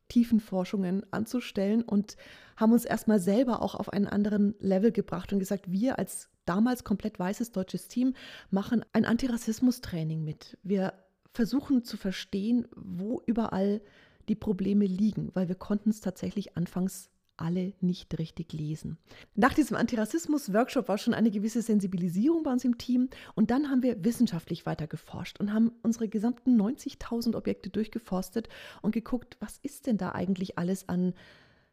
Tiefenforschungen 0.09 1.11
anzustellen 1.11 1.83
und 1.83 2.17
haben 2.57 2.73
uns 2.73 2.85
erstmal 2.85 3.19
selber 3.19 3.63
auch 3.63 3.75
auf 3.75 3.91
einen 3.91 4.07
anderen 4.07 4.55
Level 4.59 4.93
gebracht 4.93 5.33
und 5.33 5.39
gesagt, 5.39 5.73
wir 5.73 5.99
als 5.99 6.29
damals 6.45 6.85
komplett 6.85 7.19
weißes 7.19 7.53
deutsches 7.53 7.89
Team 7.89 8.15
machen 8.51 8.85
ein 8.93 9.07
Antirassismus-Training 9.07 10.23
mit. 10.23 10.59
Wir 10.63 10.93
versuchen 11.33 11.83
zu 11.83 11.97
verstehen, 11.97 12.69
wo 12.77 13.23
überall 13.25 13.81
die 14.29 14.35
Probleme 14.35 14.85
liegen, 14.85 15.31
weil 15.35 15.49
wir 15.49 15.55
konnten 15.55 15.91
es 15.91 16.03
tatsächlich 16.03 16.59
anfangs 16.59 17.11
alle 17.43 17.75
nicht 17.81 18.19
richtig 18.19 18.53
lesen. 18.53 18.97
Nach 19.35 19.53
diesem 19.53 19.77
Antirassismus-Workshop 19.77 20.89
war 20.89 20.97
schon 20.97 21.13
eine 21.13 21.31
gewisse 21.31 21.61
Sensibilisierung 21.61 22.45
bei 22.45 22.53
uns 22.53 22.65
im 22.65 22.79
Team 22.79 23.09
und 23.35 23.51
dann 23.51 23.69
haben 23.69 23.83
wir 23.83 24.05
wissenschaftlich 24.05 24.65
weiter 24.65 24.87
geforscht 24.87 25.41
und 25.41 25.53
haben 25.53 25.73
unsere 25.83 26.09
gesamten 26.09 26.59
90.000 26.59 27.37
Objekte 27.37 27.69
durchgeforstet 27.69 28.49
und 28.81 28.93
geguckt, 28.93 29.37
was 29.41 29.59
ist 29.63 29.87
denn 29.87 29.99
da 29.99 30.13
eigentlich 30.13 30.59
alles 30.59 30.89
an 30.89 31.15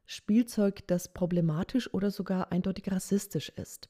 Spielzeug, 0.05 0.87
das 0.87 1.13
problematisch 1.13 1.93
oder 1.93 2.09
sogar 2.09 2.51
eindeutig 2.51 2.91
rassistisch 2.91 3.49
ist. 3.49 3.89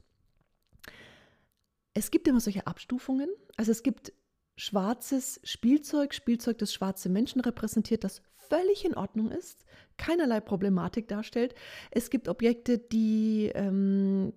Es 1.94 2.12
gibt 2.12 2.28
immer 2.28 2.42
solche 2.42 2.68
Abstufungen. 2.68 3.30
Also 3.56 3.72
es 3.72 3.84
gibt 3.84 4.12
schwarzes 4.60 5.40
Spielzeug, 5.44 6.14
Spielzeug, 6.14 6.58
das 6.58 6.74
schwarze 6.74 7.08
Menschen 7.08 7.40
repräsentiert, 7.40 8.04
das 8.04 8.22
völlig 8.36 8.84
in 8.84 8.96
Ordnung 8.96 9.32
ist, 9.32 9.64
keinerlei 9.98 10.42
Problematik 10.42 11.08
darstellt. 11.08 11.56
Es 11.92 12.10
gibt 12.10 12.28
Objekte, 12.28 12.78
die 12.78 13.52
ähm, 13.56 14.34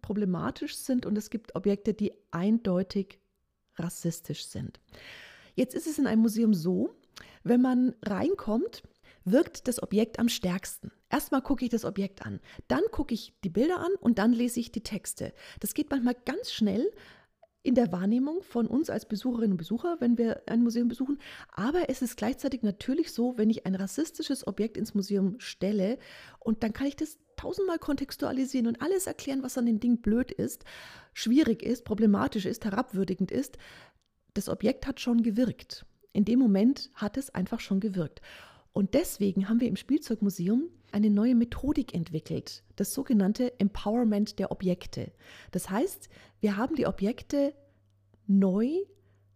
problematisch 0.00 0.76
sind 0.76 1.06
und 1.06 1.18
es 1.18 1.28
gibt 1.28 1.56
Objekte, 1.56 1.92
die 1.92 2.12
eindeutig 2.30 3.18
rassistisch 3.76 4.46
sind. 4.46 4.78
Jetzt 5.54 5.74
ist 5.74 5.88
es 5.88 5.98
in 5.98 6.06
einem 6.06 6.22
Museum 6.22 6.54
so, 6.54 6.94
wenn 7.42 7.60
man 7.60 7.96
reinkommt, 8.02 8.84
wirkt 9.24 9.66
das 9.66 9.82
Objekt 9.82 10.20
am 10.20 10.28
stärksten. 10.28 10.92
Erstmal 11.10 11.42
gucke 11.42 11.64
ich 11.64 11.70
das 11.70 11.84
Objekt 11.84 12.24
an, 12.24 12.40
dann 12.68 12.82
gucke 12.92 13.14
ich 13.14 13.34
die 13.42 13.48
Bilder 13.48 13.80
an 13.80 13.92
und 14.00 14.18
dann 14.18 14.32
lese 14.32 14.60
ich 14.60 14.70
die 14.70 14.82
Texte. 14.82 15.32
Das 15.58 15.74
geht 15.74 15.90
manchmal 15.90 16.14
ganz 16.24 16.52
schnell, 16.52 16.92
in 17.64 17.74
der 17.74 17.90
Wahrnehmung 17.90 18.42
von 18.42 18.66
uns 18.66 18.90
als 18.90 19.06
Besucherinnen 19.06 19.52
und 19.52 19.56
Besucher, 19.56 19.96
wenn 19.98 20.18
wir 20.18 20.42
ein 20.46 20.62
Museum 20.62 20.86
besuchen. 20.86 21.18
Aber 21.50 21.88
es 21.88 22.02
ist 22.02 22.18
gleichzeitig 22.18 22.62
natürlich 22.62 23.10
so, 23.10 23.38
wenn 23.38 23.48
ich 23.48 23.64
ein 23.64 23.74
rassistisches 23.74 24.46
Objekt 24.46 24.76
ins 24.76 24.94
Museum 24.94 25.36
stelle 25.38 25.98
und 26.40 26.62
dann 26.62 26.74
kann 26.74 26.86
ich 26.86 26.94
das 26.94 27.18
tausendmal 27.36 27.78
kontextualisieren 27.78 28.66
und 28.66 28.82
alles 28.82 29.06
erklären, 29.06 29.42
was 29.42 29.56
an 29.56 29.64
dem 29.64 29.80
Ding 29.80 30.02
blöd 30.02 30.30
ist, 30.30 30.64
schwierig 31.14 31.62
ist, 31.62 31.86
problematisch 31.86 32.44
ist, 32.44 32.66
herabwürdigend 32.66 33.30
ist. 33.30 33.56
Das 34.34 34.50
Objekt 34.50 34.86
hat 34.86 35.00
schon 35.00 35.22
gewirkt. 35.22 35.86
In 36.12 36.26
dem 36.26 36.40
Moment 36.40 36.90
hat 36.94 37.16
es 37.16 37.34
einfach 37.34 37.60
schon 37.60 37.80
gewirkt. 37.80 38.20
Und 38.74 38.92
deswegen 38.92 39.48
haben 39.48 39.60
wir 39.60 39.68
im 39.68 39.76
Spielzeugmuseum 39.76 40.68
eine 40.94 41.10
neue 41.10 41.34
Methodik 41.34 41.92
entwickelt, 41.94 42.62
das 42.76 42.94
sogenannte 42.94 43.58
Empowerment 43.58 44.38
der 44.38 44.50
Objekte. 44.50 45.12
Das 45.50 45.68
heißt, 45.68 46.08
wir 46.40 46.56
haben 46.56 46.76
die 46.76 46.86
Objekte 46.86 47.52
neu 48.26 48.68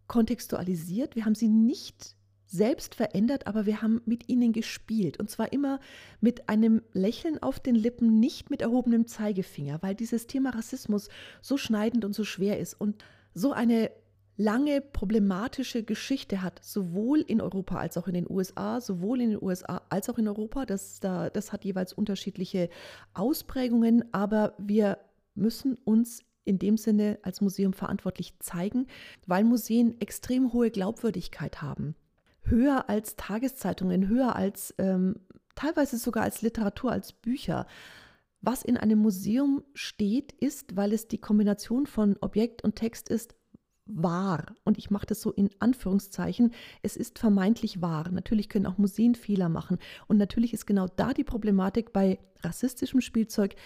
kontextualisiert, 0.07 1.17
wir 1.17 1.25
haben 1.25 1.35
sie 1.35 1.49
nicht 1.49 2.17
selbst 2.47 2.95
verändert, 2.95 3.47
aber 3.47 3.67
wir 3.67 3.83
haben 3.83 4.01
mit 4.07 4.29
ihnen 4.29 4.53
gespielt. 4.53 5.21
Und 5.21 5.31
zwar 5.31 5.53
immer 5.53 5.81
mit 6.21 6.49
einem 6.49 6.81
Lächeln 6.95 7.43
auf 7.43 7.61
den 7.61 7.75
Lippen, 7.75 8.19
nicht 8.19 8.49
mit 8.49 8.63
erhobenem 8.63 9.07
Zeigefinger, 9.07 9.83
weil 9.83 9.95
dieses 9.95 10.27
Thema 10.27 10.51
Rassismus 10.51 11.11
so 11.43 11.59
schneidend 11.59 12.07
und 12.07 12.15
so 12.15 12.25
schwer 12.25 12.59
ist 12.59 12.73
und 12.73 13.05
so 13.35 13.53
eine 13.53 13.91
lange 14.39 14.81
problematische 14.81 15.83
Geschichte 15.83 16.43
hat, 16.43 16.61
sowohl 16.63 17.21
in 17.21 17.41
Europa 17.41 17.77
als 17.77 17.99
auch 17.99 18.07
in 18.07 18.15
den 18.15 18.31
USA, 18.31 18.81
sowohl 18.81 19.21
in 19.21 19.31
den 19.31 19.43
USA 19.43 19.83
als 19.91 20.09
auch 20.09 20.17
in 20.17 20.29
Europa. 20.29 20.65
Das, 20.65 21.01
da, 21.01 21.29
das 21.29 21.53
hat 21.53 21.65
jeweils 21.65 21.93
unterschiedliche 21.93 22.71
Ausprägungen, 23.15 24.05
aber 24.13 24.55
wir 24.57 24.99
müssen 25.35 25.77
uns 25.85 26.23
in 26.45 26.61
dem 26.61 26.77
Sinne 26.77 27.19
als 27.23 27.41
Museum 27.41 27.73
verantwortlich 27.73 28.39
zeigen, 28.39 28.87
weil 29.27 29.43
Museen 29.43 30.01
extrem 30.01 30.53
hohe 30.53 30.71
Glaubwürdigkeit 30.71 31.61
haben. 31.61 31.97
Höher 32.43 32.89
als 32.89 33.17
Tageszeitungen, 33.17 34.09
höher 34.09 34.37
als 34.37 34.73
ähm, 34.79 35.17
teilweise 35.57 35.99
sogar 35.99 36.23
als 36.23 36.43
Literatur, 36.43 36.93
als 36.93 37.13
Bücher. 37.13 37.67
Was 38.41 38.63
in 38.63 38.77
einem 38.77 39.01
Museum 39.01 39.65
steht, 39.75 40.33
ist, 40.33 40.77
weil 40.77 40.93
es 40.93 41.09
die 41.09 41.19
Kombination 41.19 41.87
von 41.87 42.17
Objekt 42.21 42.63
und 42.63 42.77
Text 42.77 43.09
ist, 43.09 43.35
wahr. 43.89 44.55
Und 44.65 44.79
ich 44.79 44.91
mache 44.91 45.07
das 45.07 45.21
so 45.21 45.33
in 45.33 45.51
Anführungszeichen. 45.59 46.53
Es 46.83 46.97
ist 46.97 47.19
vermeintlich 47.19 47.81
wahr. 47.83 48.11
Natürlich 48.11 48.49
können 48.49 48.67
auch 48.67 48.79
Museen 48.79 49.15
Fehler 49.15 49.49
machen. 49.49 49.79
Und 50.07 50.19
natürlich 50.19 50.53
ist 50.53 50.67
genau 50.67 50.87
da 50.97 51.13
die 51.13 51.25
Problematik 51.25 51.93
bei 51.93 52.19
rassistischem 52.43 53.01
Spielzeug. 53.01 53.57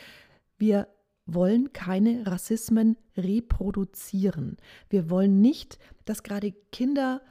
Wir 0.59 0.89
wollen 1.27 1.73
keine 1.73 2.27
Rassismen 2.27 2.97
reproduzieren. 3.17 4.57
Wir 4.89 5.11
wollen 5.11 5.41
nicht, 5.41 5.79
dass 6.05 6.23
gerade 6.23 6.53
Kinder 6.73 7.23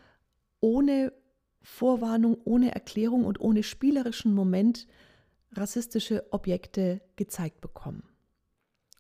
ohne 0.60 1.14
Vorwarnung, 1.62 2.38
ohne 2.44 2.74
Erklärung 2.74 3.26
und 3.26 3.40
ohne 3.40 3.64
spielerischen 3.64 4.34
Moment 4.34 4.88
rassistische 5.54 6.32
Objekte 6.32 7.02
gezeigt 7.16 7.62
bekommen. 7.62 8.04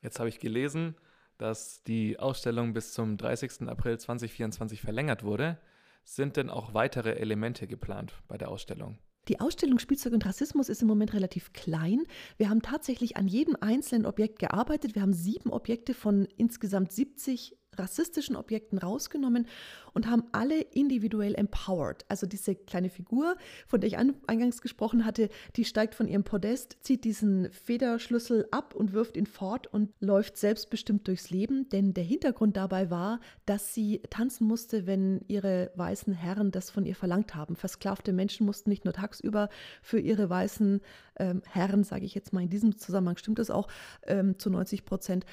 Jetzt 0.01 0.19
habe 0.19 0.29
ich 0.29 0.39
gelesen, 0.39 0.95
dass 1.41 1.83
die 1.83 2.19
Ausstellung 2.19 2.73
bis 2.73 2.93
zum 2.93 3.17
30. 3.17 3.67
April 3.67 3.97
2024 3.97 4.79
verlängert 4.79 5.23
wurde. 5.23 5.57
Sind 6.03 6.37
denn 6.37 6.49
auch 6.49 6.73
weitere 6.75 7.13
Elemente 7.13 7.67
geplant 7.67 8.13
bei 8.27 8.37
der 8.37 8.49
Ausstellung? 8.49 8.99
Die 9.27 9.39
Ausstellung 9.39 9.79
Spielzeug 9.79 10.13
und 10.13 10.25
Rassismus 10.25 10.69
ist 10.69 10.81
im 10.81 10.87
Moment 10.87 11.13
relativ 11.13 11.53
klein. 11.53 12.03
Wir 12.37 12.49
haben 12.49 12.61
tatsächlich 12.61 13.17
an 13.17 13.27
jedem 13.27 13.55
einzelnen 13.59 14.05
Objekt 14.05 14.39
gearbeitet. 14.39 14.95
Wir 14.95 15.01
haben 15.01 15.13
sieben 15.13 15.51
Objekte 15.51 15.93
von 15.93 16.27
insgesamt 16.37 16.91
70 16.91 17.57
rassistischen 17.77 18.35
Objekten 18.35 18.77
rausgenommen 18.77 19.47
und 19.93 20.09
haben 20.09 20.23
alle 20.31 20.59
individuell 20.59 21.35
empowered. 21.35 22.05
Also 22.09 22.27
diese 22.27 22.55
kleine 22.55 22.89
Figur, 22.89 23.35
von 23.67 23.79
der 23.79 23.87
ich 23.87 23.97
eingangs 23.97 24.61
gesprochen 24.61 25.05
hatte, 25.05 25.29
die 25.55 25.65
steigt 25.65 25.95
von 25.95 26.07
ihrem 26.07 26.23
Podest, 26.23 26.77
zieht 26.81 27.03
diesen 27.03 27.51
Federschlüssel 27.51 28.47
ab 28.51 28.75
und 28.75 28.93
wirft 28.93 29.15
ihn 29.15 29.25
fort 29.25 29.67
und 29.67 29.91
läuft 29.99 30.37
selbstbestimmt 30.37 31.07
durchs 31.07 31.29
Leben. 31.29 31.69
Denn 31.69 31.93
der 31.93 32.03
Hintergrund 32.03 32.57
dabei 32.57 32.89
war, 32.89 33.19
dass 33.45 33.73
sie 33.73 34.01
tanzen 34.09 34.47
musste, 34.47 34.85
wenn 34.85 35.21
ihre 35.27 35.71
weißen 35.75 36.13
Herren 36.13 36.51
das 36.51 36.69
von 36.69 36.85
ihr 36.85 36.95
verlangt 36.95 37.35
haben. 37.35 37.55
Versklavte 37.55 38.11
Menschen 38.13 38.45
mussten 38.45 38.69
nicht 38.69 38.85
nur 38.85 38.93
tagsüber 38.93 39.49
für 39.81 39.99
ihre 39.99 40.29
weißen 40.29 40.81
ähm, 41.19 41.41
Herren, 41.49 41.83
sage 41.83 42.05
ich 42.05 42.15
jetzt 42.15 42.33
mal 42.33 42.43
in 42.43 42.49
diesem 42.49 42.77
Zusammenhang 42.77 43.17
stimmt 43.17 43.39
es 43.39 43.49
auch, 43.49 43.67
ähm, 44.03 44.39
zu 44.39 44.49
90 44.49 44.85
Prozent, 44.85 45.25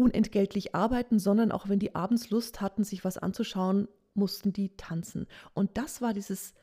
unentgeltlich 0.00 0.74
arbeiten, 0.74 1.18
sondern 1.18 1.52
auch 1.52 1.68
wenn 1.68 1.78
die 1.78 1.94
abends 1.94 2.30
Lust 2.30 2.62
hatten, 2.62 2.84
sich 2.84 3.04
was 3.04 3.18
anzuschauen, 3.18 3.86
mussten 4.14 4.52
die 4.52 4.74
tanzen. 4.76 5.26
Und 5.52 5.76
das 5.76 6.00
war 6.00 6.14
dieses 6.14 6.54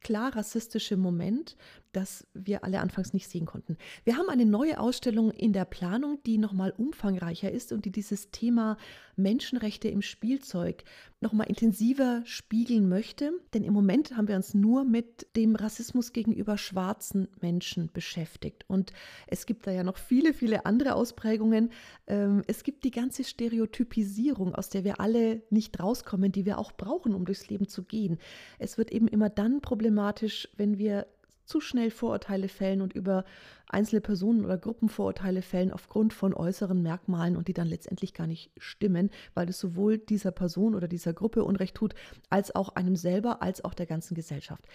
klar 0.00 0.34
rassistische 0.34 0.96
Moment, 0.96 1.56
das 1.92 2.26
wir 2.32 2.64
alle 2.64 2.80
anfangs 2.80 3.12
nicht 3.12 3.28
sehen 3.28 3.44
konnten. 3.44 3.76
Wir 4.04 4.16
haben 4.16 4.30
eine 4.30 4.46
neue 4.46 4.80
Ausstellung 4.80 5.30
in 5.30 5.52
der 5.52 5.66
Planung, 5.66 6.20
die 6.24 6.38
nochmal 6.38 6.72
umfangreicher 6.76 7.50
ist 7.50 7.70
und 7.70 7.84
die 7.84 7.92
dieses 7.92 8.30
Thema 8.30 8.78
Menschenrechte 9.16 9.88
im 9.88 10.02
Spielzeug 10.02 10.84
nochmal 11.20 11.48
intensiver 11.48 12.22
spiegeln 12.24 12.88
möchte. 12.88 13.32
Denn 13.54 13.64
im 13.64 13.72
Moment 13.72 14.16
haben 14.16 14.28
wir 14.28 14.36
uns 14.36 14.54
nur 14.54 14.84
mit 14.84 15.26
dem 15.34 15.56
Rassismus 15.56 16.12
gegenüber 16.12 16.58
schwarzen 16.58 17.28
Menschen 17.40 17.90
beschäftigt. 17.92 18.64
Und 18.68 18.92
es 19.26 19.46
gibt 19.46 19.66
da 19.66 19.70
ja 19.70 19.82
noch 19.82 19.96
viele, 19.96 20.34
viele 20.34 20.66
andere 20.66 20.94
Ausprägungen. 20.94 21.70
Ähm, 22.06 22.42
es 22.46 22.62
gibt 22.62 22.84
die 22.84 22.90
ganze 22.90 23.24
Stereotypisierung, 23.24 24.54
aus 24.54 24.68
der 24.68 24.84
wir 24.84 25.00
alle 25.00 25.42
nicht 25.50 25.80
rauskommen, 25.80 26.32
die 26.32 26.44
wir 26.44 26.58
auch 26.58 26.72
brauchen, 26.72 27.14
um 27.14 27.24
durchs 27.24 27.48
Leben 27.48 27.68
zu 27.68 27.82
gehen. 27.82 28.18
Es 28.58 28.78
wird 28.78 28.92
eben 28.92 29.08
immer 29.08 29.30
dann 29.30 29.60
problematisch, 29.60 30.48
wenn 30.56 30.78
wir 30.78 31.06
zu 31.46 31.60
schnell 31.60 31.90
Vorurteile 31.90 32.48
fällen 32.48 32.82
und 32.82 32.92
über 32.92 33.24
einzelne 33.68 34.00
Personen 34.00 34.44
oder 34.44 34.58
Gruppenvorurteile 34.58 35.42
fällen 35.42 35.72
aufgrund 35.72 36.12
von 36.12 36.34
äußeren 36.34 36.82
Merkmalen 36.82 37.36
und 37.36 37.48
die 37.48 37.52
dann 37.52 37.66
letztendlich 37.66 38.14
gar 38.14 38.26
nicht 38.26 38.50
stimmen, 38.58 39.10
weil 39.34 39.48
es 39.48 39.58
sowohl 39.58 39.98
dieser 39.98 40.30
Person 40.30 40.74
oder 40.74 40.88
dieser 40.88 41.12
Gruppe 41.12 41.44
Unrecht 41.44 41.76
tut, 41.76 41.94
als 42.30 42.54
auch 42.54 42.70
einem 42.70 42.96
selber, 42.96 43.42
als 43.42 43.64
auch 43.64 43.74
der 43.74 43.86
ganzen 43.86 44.14
Gesellschaft. 44.14 44.66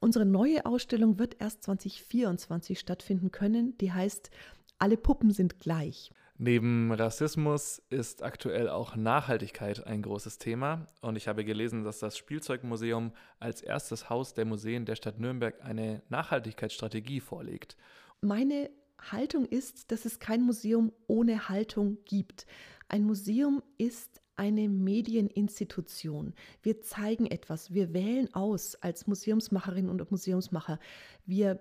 Unsere 0.00 0.24
neue 0.24 0.66
Ausstellung 0.66 1.18
wird 1.18 1.36
erst 1.40 1.64
2024 1.64 2.78
stattfinden 2.78 3.30
können. 3.30 3.76
Die 3.78 3.92
heißt 3.92 4.30
Alle 4.78 4.96
Puppen 4.96 5.30
sind 5.30 5.60
gleich. 5.60 6.10
Neben 6.42 6.90
Rassismus 6.90 7.82
ist 7.90 8.22
aktuell 8.22 8.70
auch 8.70 8.96
Nachhaltigkeit 8.96 9.86
ein 9.86 10.00
großes 10.00 10.38
Thema 10.38 10.86
und 11.02 11.16
ich 11.16 11.28
habe 11.28 11.44
gelesen, 11.44 11.84
dass 11.84 11.98
das 11.98 12.16
Spielzeugmuseum 12.16 13.12
als 13.38 13.60
erstes 13.60 14.08
Haus 14.08 14.32
der 14.32 14.46
Museen 14.46 14.86
der 14.86 14.96
Stadt 14.96 15.20
Nürnberg 15.20 15.62
eine 15.62 16.00
Nachhaltigkeitsstrategie 16.08 17.20
vorlegt. 17.20 17.76
Meine 18.22 18.70
Haltung 18.98 19.44
ist, 19.44 19.92
dass 19.92 20.06
es 20.06 20.18
kein 20.18 20.40
Museum 20.40 20.92
ohne 21.08 21.50
Haltung 21.50 21.98
gibt. 22.06 22.46
Ein 22.88 23.04
Museum 23.04 23.62
ist 23.76 24.22
eine 24.34 24.70
Medieninstitution. 24.70 26.32
Wir 26.62 26.80
zeigen 26.80 27.26
etwas, 27.26 27.74
wir 27.74 27.92
wählen 27.92 28.32
aus 28.32 28.76
als 28.76 29.06
Museumsmacherinnen 29.06 29.90
und 29.90 30.10
Museumsmacher. 30.10 30.78
Wir 31.26 31.60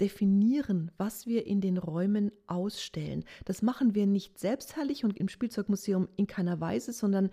definieren, 0.00 0.90
was 0.96 1.26
wir 1.26 1.46
in 1.46 1.60
den 1.60 1.76
Räumen 1.76 2.32
ausstellen. 2.46 3.24
Das 3.44 3.62
machen 3.62 3.94
wir 3.94 4.06
nicht 4.06 4.38
selbstherrlich 4.38 5.04
und 5.04 5.18
im 5.18 5.28
Spielzeugmuseum 5.28 6.08
in 6.16 6.26
keiner 6.26 6.60
Weise, 6.60 6.92
sondern 6.92 7.30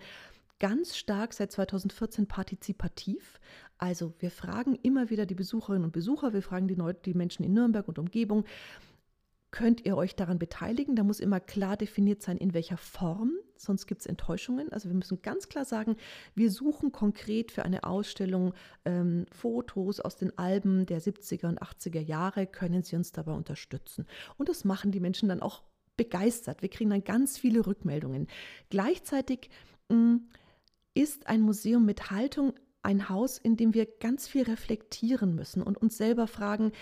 ganz 0.58 0.96
stark 0.96 1.32
seit 1.32 1.52
2014 1.52 2.26
partizipativ. 2.26 3.40
Also 3.78 4.12
wir 4.18 4.30
fragen 4.30 4.74
immer 4.82 5.08
wieder 5.10 5.24
die 5.24 5.34
Besucherinnen 5.34 5.84
und 5.84 5.92
Besucher, 5.92 6.32
wir 6.32 6.42
fragen 6.42 6.68
die, 6.68 6.74
Leute, 6.74 7.00
die 7.04 7.14
Menschen 7.14 7.44
in 7.44 7.52
Nürnberg 7.52 7.86
und 7.86 7.98
Umgebung, 7.98 8.44
könnt 9.50 9.84
ihr 9.86 9.96
euch 9.96 10.14
daran 10.14 10.38
beteiligen? 10.38 10.96
Da 10.96 11.02
muss 11.02 11.20
immer 11.20 11.40
klar 11.40 11.76
definiert 11.76 12.22
sein, 12.22 12.36
in 12.36 12.54
welcher 12.54 12.76
Form, 12.76 13.32
sonst 13.56 13.86
gibt 13.86 14.02
es 14.02 14.06
Enttäuschungen. 14.06 14.72
Also 14.72 14.88
wir 14.88 14.96
müssen 14.96 15.22
ganz 15.22 15.48
klar 15.48 15.64
sagen, 15.64 15.96
wir 16.34 16.50
suchen 16.50 16.92
konkret 16.92 17.50
für 17.50 17.64
eine 17.64 17.84
Ausstellung 17.84 18.54
ähm, 18.84 19.26
Fotos 19.32 20.00
aus 20.00 20.16
den 20.16 20.36
Alben 20.38 20.86
der 20.86 21.00
70er 21.00 21.48
und 21.48 21.62
80er 21.62 22.00
Jahre, 22.00 22.46
können 22.46 22.82
Sie 22.82 22.96
uns 22.96 23.12
dabei 23.12 23.32
unterstützen. 23.32 24.06
Und 24.36 24.48
das 24.48 24.64
machen 24.64 24.92
die 24.92 25.00
Menschen 25.00 25.28
dann 25.28 25.40
auch 25.40 25.62
begeistert. 25.96 26.62
Wir 26.62 26.68
kriegen 26.68 26.90
dann 26.90 27.04
ganz 27.04 27.38
viele 27.38 27.66
Rückmeldungen. 27.66 28.28
Gleichzeitig 28.70 29.50
mh, 29.88 29.96
mm, 29.96 30.28
ist 30.94 31.26
ein 31.26 31.40
Museum 31.40 31.84
mit 31.84 32.10
Haltung 32.10 32.54
ein 32.82 33.08
Haus, 33.08 33.38
in 33.38 33.56
dem 33.56 33.74
wir 33.74 33.86
ganz 33.86 34.26
viel 34.26 34.44
reflektieren 34.44 35.34
müssen 35.34 35.62
und 35.62 35.76
uns 35.76 35.96
selber 35.96 36.26
fragen, 36.26 36.72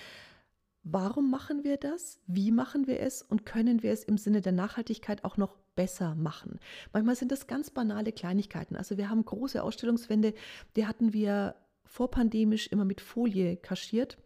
Warum 0.88 1.32
machen 1.32 1.64
wir 1.64 1.78
das? 1.78 2.20
Wie 2.28 2.52
machen 2.52 2.86
wir 2.86 3.00
es? 3.00 3.20
Und 3.20 3.44
können 3.44 3.82
wir 3.82 3.90
es 3.90 4.04
im 4.04 4.18
Sinne 4.18 4.40
der 4.40 4.52
Nachhaltigkeit 4.52 5.24
auch 5.24 5.36
noch 5.36 5.56
besser 5.74 6.14
machen? 6.14 6.60
Manchmal 6.92 7.16
sind 7.16 7.32
das 7.32 7.48
ganz 7.48 7.70
banale 7.70 8.12
Kleinigkeiten. 8.12 8.76
Also 8.76 8.96
wir 8.96 9.10
haben 9.10 9.24
große 9.24 9.60
Ausstellungswände, 9.60 10.32
die 10.76 10.86
hatten 10.86 11.12
wir 11.12 11.56
vorpandemisch 11.86 12.68
immer 12.68 12.84
mit 12.84 13.00
Folie 13.00 13.56
kaschiert. 13.56 14.16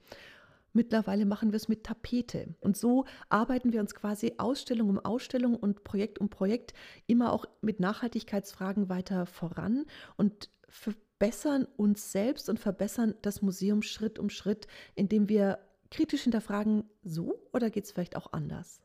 Mittlerweile 0.75 1.25
machen 1.25 1.51
wir 1.51 1.57
es 1.57 1.69
mit 1.69 1.83
Tapete. 1.83 2.55
Und 2.61 2.77
so 2.77 3.07
arbeiten 3.31 3.73
wir 3.73 3.81
uns 3.81 3.95
quasi 3.95 4.35
Ausstellung 4.37 4.91
um 4.91 4.99
Ausstellung 4.99 5.57
und 5.57 5.83
Projekt 5.83 6.19
um 6.19 6.29
Projekt 6.29 6.75
immer 7.07 7.33
auch 7.33 7.47
mit 7.63 7.81
Nachhaltigkeitsfragen 7.81 8.91
weiter 8.91 9.25
voran 9.25 9.87
und 10.19 10.51
verbessern 10.69 11.67
uns 11.79 12.13
selbst 12.13 12.51
und 12.51 12.61
verbessern 12.61 13.15
das 13.23 13.41
Museum 13.41 13.81
Schritt 13.81 14.19
um 14.19 14.29
Schritt, 14.29 14.67
indem 14.95 15.31
wir 15.31 15.59
kritisch 15.91 16.23
hinterfragen, 16.23 16.85
so 17.03 17.49
oder 17.53 17.71
geht 17.71 17.85
es 17.85 17.93
vielleicht 17.93 18.17
auch 18.17 18.33
anders? 18.33 18.81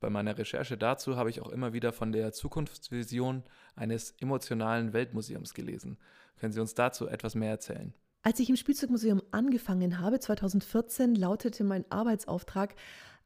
Bei 0.00 0.08
meiner 0.08 0.38
Recherche 0.38 0.78
dazu 0.78 1.16
habe 1.16 1.28
ich 1.28 1.40
auch 1.40 1.50
immer 1.50 1.72
wieder 1.72 1.92
von 1.92 2.10
der 2.10 2.32
Zukunftsvision 2.32 3.44
eines 3.76 4.12
emotionalen 4.18 4.94
Weltmuseums 4.94 5.52
gelesen. 5.52 5.98
Können 6.38 6.52
Sie 6.52 6.60
uns 6.60 6.74
dazu 6.74 7.06
etwas 7.06 7.34
mehr 7.34 7.50
erzählen? 7.50 7.92
Als 8.22 8.40
ich 8.40 8.48
im 8.48 8.56
Spielzeugmuseum 8.56 9.22
angefangen 9.30 9.98
habe, 9.98 10.18
2014, 10.18 11.14
lautete 11.14 11.64
mein 11.64 11.90
Arbeitsauftrag, 11.90 12.74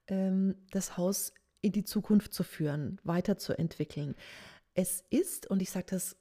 ähm, 0.08 0.56
das 0.70 0.96
Haus 0.96 1.32
in 1.60 1.72
die 1.72 1.84
Zukunft 1.84 2.34
zu 2.34 2.42
führen, 2.42 3.00
weiterzuentwickeln. 3.04 4.14
Es 4.74 5.04
ist, 5.10 5.48
und 5.48 5.62
ich 5.62 5.70
sage 5.70 5.86
das 5.88 6.16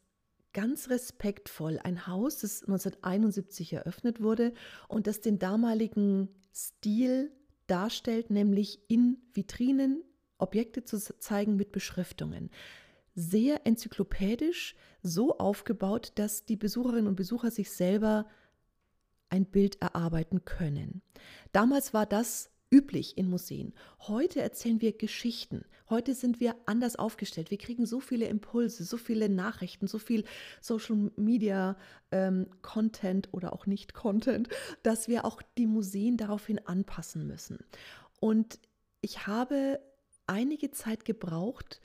ganz 0.54 0.90
respektvoll, 0.90 1.80
ein 1.84 2.08
Haus, 2.08 2.40
das 2.40 2.62
1971 2.62 3.74
eröffnet 3.74 4.22
wurde 4.22 4.54
und 4.88 5.08
das 5.08 5.20
den 5.20 5.40
damaligen 5.40 6.30
Stil 6.54 7.32
darstellt, 7.68 8.30
nämlich 8.30 8.80
in 8.88 9.18
Vitrinen 9.34 10.04
Objekte 10.38 10.84
zu 10.84 11.00
zeigen 11.00 11.56
mit 11.56 11.72
Beschriftungen. 11.72 12.50
Sehr 13.16 13.66
enzyklopädisch, 13.66 14.76
so 15.02 15.38
aufgebaut, 15.38 16.12
dass 16.16 16.46
die 16.46 16.56
Besucherinnen 16.56 17.08
und 17.08 17.16
Besucher 17.16 17.52
sich 17.52 17.72
selber 17.72 18.28
ein 19.30 19.46
Bild 19.46 19.82
erarbeiten 19.82 20.46
können. 20.46 21.02
Damals 21.52 21.94
war 21.94 22.06
das 22.06 22.50
üblich 22.74 23.20
in 23.20 23.30
Museen. 23.30 23.72
Heute 24.00 24.42
erzählen 24.42 24.82
wir 24.82 24.98
Geschichten. 24.98 25.64
Heute 25.92 26.16
sind 26.16 26.40
wir 26.40 26.56
anders 26.66 26.96
aufgestellt. 26.96 27.52
Wir 27.52 27.60
kriegen 27.60 27.86
so 27.86 28.00
viele 28.00 28.26
Impulse, 28.26 28.84
so 28.84 28.98
viele 28.98 29.30
Nachrichten, 29.30 29.86
so 29.86 30.00
viel 30.00 30.24
Social 30.60 31.12
Media 31.16 31.78
ähm, 32.12 32.48
Content 32.64 33.30
oder 33.32 33.54
auch 33.54 33.68
nicht 33.68 33.94
Content, 33.94 34.50
dass 34.82 35.08
wir 35.08 35.24
auch 35.24 35.44
die 35.56 35.68
Museen 35.68 36.18
daraufhin 36.18 36.66
anpassen 36.66 37.28
müssen. 37.28 37.60
Und 38.20 38.58
ich 39.02 39.28
habe 39.28 39.80
einige 40.26 40.72
Zeit 40.72 41.06
gebraucht, 41.06 41.80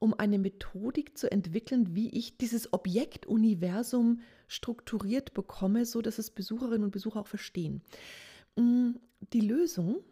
um 0.00 0.12
eine 0.12 0.40
Methodik 0.40 1.16
zu 1.16 1.30
entwickeln, 1.30 1.94
wie 1.94 2.08
ich 2.10 2.36
dieses 2.36 2.72
Objektuniversum 2.72 4.22
strukturiert 4.48 5.34
bekomme, 5.34 5.86
so 5.86 6.02
dass 6.02 6.18
es 6.18 6.32
Besucherinnen 6.32 6.84
und 6.84 6.90
Besucher 6.90 7.20
auch 7.20 7.28
verstehen. 7.28 7.82
Die 9.32 9.40
Lösung 9.40 10.02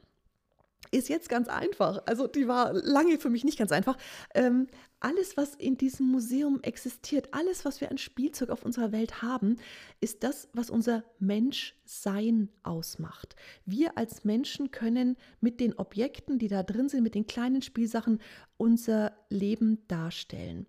ist 0.90 1.08
jetzt 1.08 1.28
ganz 1.28 1.48
einfach. 1.48 2.02
Also 2.06 2.26
die 2.26 2.48
war 2.48 2.72
lange 2.72 3.18
für 3.18 3.30
mich 3.30 3.44
nicht 3.44 3.58
ganz 3.58 3.72
einfach. 3.72 3.96
Ähm, 4.34 4.68
alles, 5.00 5.36
was 5.36 5.54
in 5.54 5.76
diesem 5.76 6.06
Museum 6.06 6.60
existiert, 6.62 7.28
alles, 7.32 7.64
was 7.64 7.80
wir 7.80 7.90
an 7.90 7.98
Spielzeug 7.98 8.50
auf 8.50 8.64
unserer 8.64 8.90
Welt 8.90 9.22
haben, 9.22 9.56
ist 10.00 10.24
das, 10.24 10.48
was 10.52 10.70
unser 10.70 11.04
Menschsein 11.18 12.48
ausmacht. 12.62 13.36
Wir 13.64 13.96
als 13.96 14.24
Menschen 14.24 14.70
können 14.70 15.16
mit 15.40 15.60
den 15.60 15.74
Objekten, 15.74 16.38
die 16.38 16.48
da 16.48 16.62
drin 16.62 16.88
sind, 16.88 17.02
mit 17.02 17.14
den 17.14 17.26
kleinen 17.26 17.62
Spielsachen, 17.62 18.20
unser 18.56 19.12
Leben 19.28 19.86
darstellen. 19.88 20.66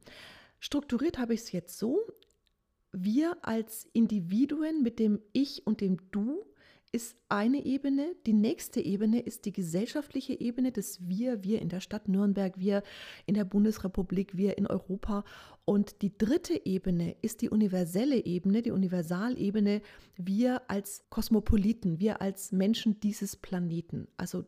Strukturiert 0.60 1.18
habe 1.18 1.34
ich 1.34 1.42
es 1.42 1.52
jetzt 1.52 1.78
so. 1.78 2.00
Wir 2.92 3.38
als 3.44 3.88
Individuen 3.94 4.82
mit 4.82 5.00
dem 5.00 5.22
Ich 5.32 5.66
und 5.66 5.82
dem 5.82 5.98
Du 6.12 6.44
ist 6.92 7.16
eine 7.30 7.66
Ebene. 7.66 8.16
Die 8.26 8.34
nächste 8.34 8.82
Ebene 8.82 9.20
ist 9.20 9.46
die 9.46 9.52
gesellschaftliche 9.52 10.40
Ebene, 10.40 10.72
das 10.72 11.08
Wir, 11.08 11.44
wir 11.44 11.62
in 11.62 11.70
der 11.70 11.82
Stadt 11.82 12.08
Nürnberg, 12.08 12.60
wir 12.60 12.84
in 13.26 13.36
der 13.36 13.46
Bundesrepublik, 13.46 14.36
wir 14.36 14.58
in 14.58 14.66
Europa. 14.66 15.24
Und 15.66 16.02
die 16.02 16.18
dritte 16.18 16.66
Ebene 16.66 17.16
ist 17.22 17.42
die 17.42 17.50
universelle 17.50 18.26
Ebene, 18.26 18.62
die 18.62 18.72
Universalebene, 18.72 19.82
wir 20.16 20.70
als 20.70 21.06
Kosmopoliten, 21.10 22.00
wir 22.00 22.22
als 22.22 22.52
Menschen 22.52 23.00
dieses 23.00 23.36
Planeten. 23.36 24.08
Also 24.18 24.46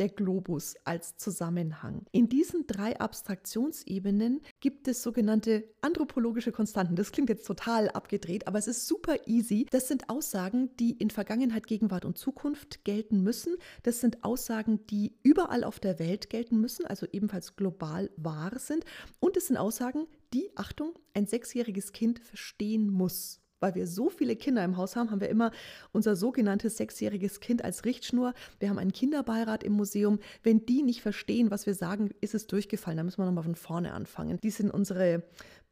der 0.00 0.08
Globus 0.08 0.76
als 0.84 1.18
Zusammenhang. 1.18 2.06
In 2.10 2.30
diesen 2.30 2.66
drei 2.66 2.98
Abstraktionsebenen 2.98 4.40
gibt 4.60 4.88
es 4.88 5.02
sogenannte 5.02 5.64
anthropologische 5.82 6.52
Konstanten. 6.52 6.96
Das 6.96 7.12
klingt 7.12 7.28
jetzt 7.28 7.46
total 7.46 7.90
abgedreht, 7.90 8.48
aber 8.48 8.58
es 8.58 8.66
ist 8.66 8.88
super 8.88 9.28
easy. 9.28 9.66
Das 9.70 9.88
sind 9.88 10.08
Aussagen, 10.08 10.74
die 10.78 10.92
in 10.92 11.10
Vergangenheit, 11.10 11.66
Gegenwart 11.66 12.06
und 12.06 12.16
Zukunft 12.16 12.82
gelten 12.84 13.22
müssen. 13.22 13.56
Das 13.82 14.00
sind 14.00 14.24
Aussagen, 14.24 14.86
die 14.86 15.18
überall 15.22 15.64
auf 15.64 15.78
der 15.78 15.98
Welt 15.98 16.30
gelten 16.30 16.58
müssen, 16.60 16.86
also 16.86 17.06
ebenfalls 17.12 17.54
global 17.54 18.10
wahr 18.16 18.58
sind. 18.58 18.86
Und 19.20 19.36
es 19.36 19.48
sind 19.48 19.58
Aussagen, 19.58 20.06
die, 20.32 20.50
Achtung, 20.54 20.98
ein 21.12 21.26
sechsjähriges 21.26 21.92
Kind 21.92 22.20
verstehen 22.20 22.88
muss 22.88 23.40
weil 23.60 23.74
wir 23.74 23.86
so 23.86 24.10
viele 24.10 24.36
Kinder 24.36 24.64
im 24.64 24.76
Haus 24.76 24.96
haben, 24.96 25.10
haben 25.10 25.20
wir 25.20 25.28
immer 25.28 25.52
unser 25.92 26.16
sogenanntes 26.16 26.76
sechsjähriges 26.76 27.40
Kind 27.40 27.64
als 27.64 27.84
Richtschnur. 27.84 28.34
Wir 28.58 28.70
haben 28.70 28.78
einen 28.78 28.92
Kinderbeirat 28.92 29.62
im 29.62 29.74
Museum. 29.74 30.18
Wenn 30.42 30.66
die 30.66 30.82
nicht 30.82 31.02
verstehen, 31.02 31.50
was 31.50 31.66
wir 31.66 31.74
sagen, 31.74 32.10
ist 32.20 32.34
es 32.34 32.46
durchgefallen. 32.46 32.96
Da 32.96 33.04
müssen 33.04 33.18
wir 33.18 33.26
nochmal 33.26 33.44
von 33.44 33.54
vorne 33.54 33.92
anfangen. 33.92 34.38
Die 34.42 34.50
sind 34.50 34.70
unsere 34.70 35.22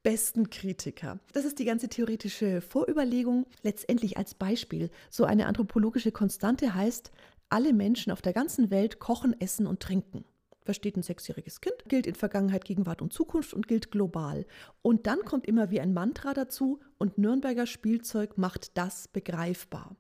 besten 0.02 0.50
Kritiker. 0.50 1.18
Das 1.32 1.44
ist 1.44 1.58
die 1.58 1.64
ganze 1.64 1.88
theoretische 1.88 2.60
Vorüberlegung. 2.60 3.46
Letztendlich 3.62 4.16
als 4.16 4.34
Beispiel, 4.34 4.90
so 5.10 5.24
eine 5.24 5.46
anthropologische 5.46 6.12
Konstante 6.12 6.74
heißt, 6.74 7.10
alle 7.48 7.72
Menschen 7.72 8.12
auf 8.12 8.22
der 8.22 8.32
ganzen 8.32 8.70
Welt 8.70 9.00
kochen, 9.00 9.38
essen 9.40 9.66
und 9.66 9.80
trinken 9.80 10.24
versteht 10.68 10.98
ein 10.98 11.02
sechsjähriges 11.02 11.62
Kind, 11.62 11.76
gilt 11.88 12.06
in 12.06 12.14
Vergangenheit, 12.14 12.66
Gegenwart 12.66 13.00
und 13.00 13.10
Zukunft 13.10 13.54
und 13.54 13.68
gilt 13.68 13.90
global. 13.90 14.44
Und 14.82 15.06
dann 15.06 15.20
kommt 15.24 15.46
immer 15.46 15.70
wie 15.70 15.80
ein 15.80 15.94
Mantra 15.94 16.34
dazu 16.34 16.80
und 16.98 17.16
Nürnberger 17.16 17.64
Spielzeug 17.64 18.36
macht 18.36 18.76
das 18.76 19.08
begreifbar. 19.08 19.96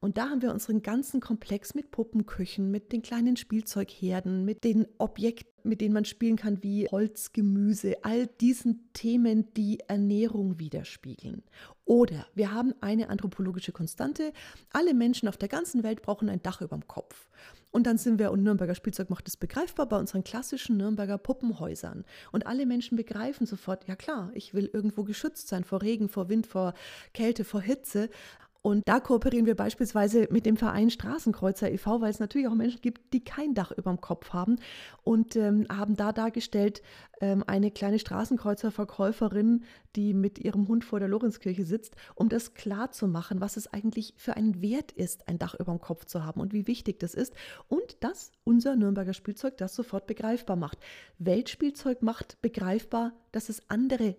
Und 0.00 0.18
da 0.18 0.28
haben 0.28 0.42
wir 0.42 0.52
unseren 0.52 0.82
ganzen 0.82 1.22
Komplex 1.22 1.74
mit 1.74 1.90
Puppenküchen, 1.90 2.70
mit 2.70 2.92
den 2.92 3.00
kleinen 3.00 3.38
Spielzeugherden, 3.38 4.44
mit 4.44 4.62
den 4.62 4.86
Objekten, 4.98 5.70
mit 5.70 5.80
denen 5.80 5.94
man 5.94 6.04
spielen 6.04 6.36
kann, 6.36 6.62
wie 6.62 6.86
Holz, 6.88 7.32
Gemüse, 7.32 7.96
all 8.04 8.26
diesen 8.26 8.92
Themen, 8.92 9.54
die 9.54 9.80
Ernährung 9.88 10.58
widerspiegeln. 10.58 11.44
Oder 11.86 12.26
wir 12.34 12.52
haben 12.52 12.74
eine 12.82 13.08
anthropologische 13.08 13.72
Konstante. 13.72 14.34
Alle 14.68 14.92
Menschen 14.92 15.30
auf 15.30 15.38
der 15.38 15.48
ganzen 15.48 15.82
Welt 15.82 16.02
brauchen 16.02 16.28
ein 16.28 16.42
Dach 16.42 16.60
über 16.60 16.76
dem 16.76 16.86
Kopf. 16.86 17.30
Und 17.74 17.88
dann 17.88 17.98
sind 17.98 18.20
wir, 18.20 18.30
und 18.30 18.44
Nürnberger 18.44 18.76
Spielzeug 18.76 19.10
macht 19.10 19.26
es 19.26 19.36
begreifbar 19.36 19.86
bei 19.86 19.98
unseren 19.98 20.22
klassischen 20.22 20.76
Nürnberger 20.76 21.18
Puppenhäusern. 21.18 22.04
Und 22.30 22.46
alle 22.46 22.66
Menschen 22.66 22.96
begreifen 22.96 23.48
sofort, 23.48 23.88
ja 23.88 23.96
klar, 23.96 24.30
ich 24.34 24.54
will 24.54 24.70
irgendwo 24.72 25.02
geschützt 25.02 25.48
sein 25.48 25.64
vor 25.64 25.82
Regen, 25.82 26.08
vor 26.08 26.28
Wind, 26.28 26.46
vor 26.46 26.74
Kälte, 27.14 27.42
vor 27.42 27.60
Hitze. 27.60 28.10
Und 28.66 28.88
da 28.88 28.98
kooperieren 28.98 29.44
wir 29.44 29.56
beispielsweise 29.56 30.26
mit 30.30 30.46
dem 30.46 30.56
Verein 30.56 30.88
Straßenkreuzer 30.88 31.70
e.V., 31.70 32.00
weil 32.00 32.08
es 32.08 32.18
natürlich 32.18 32.48
auch 32.48 32.54
Menschen 32.54 32.80
gibt, 32.80 33.12
die 33.12 33.22
kein 33.22 33.52
Dach 33.52 33.72
über 33.72 33.90
dem 33.90 34.00
Kopf 34.00 34.32
haben 34.32 34.56
und 35.02 35.36
ähm, 35.36 35.66
haben 35.70 35.96
da 35.96 36.12
dargestellt 36.12 36.80
ähm, 37.20 37.44
eine 37.46 37.70
kleine 37.70 37.98
Straßenkreuzer-Verkäuferin, 37.98 39.64
die 39.96 40.14
mit 40.14 40.38
ihrem 40.38 40.66
Hund 40.66 40.82
vor 40.82 40.98
der 40.98 41.08
Lorenzkirche 41.08 41.66
sitzt, 41.66 41.94
um 42.14 42.30
das 42.30 42.54
klar 42.54 42.90
zu 42.90 43.06
machen, 43.06 43.42
was 43.42 43.58
es 43.58 43.66
eigentlich 43.66 44.14
für 44.16 44.34
einen 44.34 44.62
Wert 44.62 44.92
ist, 44.92 45.28
ein 45.28 45.38
Dach 45.38 45.54
über 45.54 45.72
dem 45.72 45.82
Kopf 45.82 46.06
zu 46.06 46.24
haben 46.24 46.40
und 46.40 46.54
wie 46.54 46.66
wichtig 46.66 46.98
das 46.98 47.12
ist 47.12 47.34
und 47.68 48.02
dass 48.02 48.32
unser 48.44 48.76
Nürnberger 48.76 49.12
Spielzeug 49.12 49.58
das 49.58 49.74
sofort 49.74 50.06
begreifbar 50.06 50.56
macht. 50.56 50.78
Weltspielzeug 51.18 52.00
macht 52.00 52.40
begreifbar, 52.40 53.12
dass 53.30 53.50
es 53.50 53.68
andere 53.68 54.16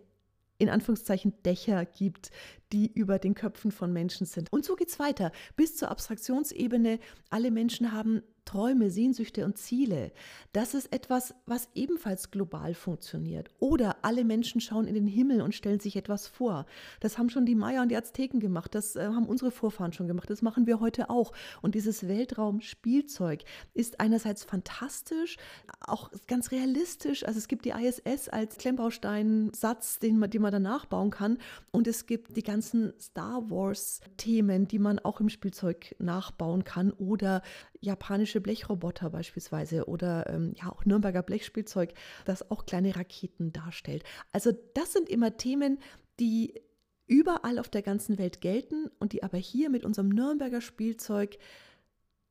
in 0.58 0.70
Anführungszeichen 0.70 1.34
Dächer 1.44 1.86
gibt, 1.86 2.32
die 2.72 2.92
über 2.92 3.20
den 3.20 3.36
Köpfen 3.36 3.72
von 3.72 3.92
Menschen 3.92 4.26
sind. 4.26 4.52
Und 4.52 4.66
so 4.66 4.76
geht 4.76 4.90
es 4.90 5.00
weiter 5.00 5.32
bis 5.56 5.76
zur 5.76 5.90
Abstraktionsebene. 5.90 7.00
Alle 7.30 7.52
Menschen 7.52 7.92
haben 7.92 8.22
Träume, 8.46 8.90
Sehnsüchte 8.90 9.44
und 9.44 9.58
Ziele. 9.58 10.12
Das 10.54 10.74
ist 10.74 10.94
etwas, 10.94 11.34
was 11.46 11.68
ebenfalls 11.74 12.32
global 12.32 12.74
funktioniert. 12.74 13.50
Oder 13.60 13.98
alle 14.04 14.24
Menschen 14.24 14.62
schauen 14.62 14.88
in 14.88 14.94
den 14.94 15.08
Himmel 15.08 15.42
und 15.42 15.56
stellen 15.56 15.80
sich 15.80 15.96
etwas 15.96 16.28
vor. 16.28 16.66
Das 17.00 17.18
haben 17.18 17.30
schon 17.30 17.46
die 17.46 17.56
Maya 17.56 17.82
und 17.82 17.90
die 17.90 17.98
Azteken 17.98 18.40
gemacht. 18.40 18.76
Das 18.76 18.96
äh, 18.96 19.04
haben 19.04 19.26
unsere 19.26 19.52
Vorfahren 19.52 19.94
schon 19.94 20.08
gemacht. 20.08 20.30
Das 20.30 20.42
machen 20.42 20.68
wir 20.68 20.80
heute 20.80 21.10
auch. 21.10 21.34
Und 21.62 21.76
dieses 21.76 22.08
Weltraumspielzeug 22.08 23.44
ist 23.74 24.00
einerseits 24.00 24.44
fantastisch, 24.44 25.38
auch 25.82 26.12
ganz 26.28 26.52
realistisch. 26.52 27.26
Also 27.26 27.40
es 27.40 27.48
gibt 27.48 27.66
die 27.66 27.72
ISS 27.72 28.30
als 28.30 28.58
Klemmbaustein-Satz, 28.58 30.00
den 30.00 30.20
man, 30.20 30.30
den 30.30 30.42
man 30.42 30.52
danach 30.52 30.86
bauen 30.86 31.10
kann. 31.10 31.40
Und 31.72 31.88
es 31.88 32.06
gibt 32.06 32.38
die 32.38 32.44
ganzen 32.44 32.94
Star 33.00 33.50
Wars-Themen, 33.50 34.68
die 34.68 34.80
man 34.80 35.00
auch 35.00 35.20
im 35.20 35.30
Spielzeug 35.30 35.96
nachbauen 36.00 36.64
kann. 36.64 36.92
Oder 36.92 37.42
japanische 37.86 38.42
Blechroboter 38.42 39.10
beispielsweise 39.10 39.86
oder 39.86 40.30
ähm, 40.30 40.54
ja 40.56 40.70
auch 40.72 40.86
Nürnberger 40.86 41.24
Blechspielzeug, 41.24 41.94
das 42.26 42.52
auch 42.52 42.66
kleine 42.66 42.96
Raketen 42.96 43.54
darstellt. 43.54 44.04
Also 44.32 44.52
das 44.74 44.94
sind 44.94 45.10
immer 45.10 45.38
Themen, 45.38 45.80
die 46.20 46.62
überall 47.08 47.60
auf 47.60 47.70
der 47.70 47.82
ganzen 47.82 48.18
Welt 48.18 48.42
gelten 48.42 48.90
und 49.00 49.14
die 49.14 49.24
aber 49.24 49.38
hier 49.38 49.70
mit 49.70 49.86
unserem 49.86 50.10
Nürnberger 50.10 50.62
Spielzeug 50.62 51.38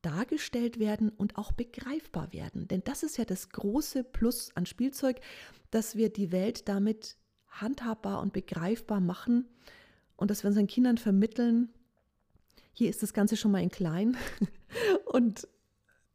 dargestellt 0.03 0.79
werden 0.79 1.09
und 1.09 1.39
auch 1.39 1.53
begreifbar 1.53 2.33
werden. 2.33 2.69
Denn 2.69 2.83
das 2.85 3.03
ist 3.03 3.17
ja 3.17 3.25
das 3.25 3.49
große 3.49 4.05
Plus 4.05 4.51
an 4.55 4.67
Spielzeug, 4.67 5.21
dass 5.71 5.97
wir 5.97 6.11
die 6.11 6.31
Welt 6.31 6.69
damit 6.69 7.17
handhabbar 7.49 8.21
und 8.21 8.33
begreifbar 8.33 9.01
machen 9.01 9.49
und 10.17 10.31
dass 10.31 10.43
wir 10.43 10.49
unseren 10.49 10.67
Kindern 10.67 10.99
vermitteln, 10.99 11.73
hier 12.73 12.91
ist 12.91 13.03
das 13.03 13.15
Ganze 13.15 13.37
schon 13.37 13.53
mal 13.53 13.63
in 13.63 13.71
klein 13.71 14.17
und 15.15 15.47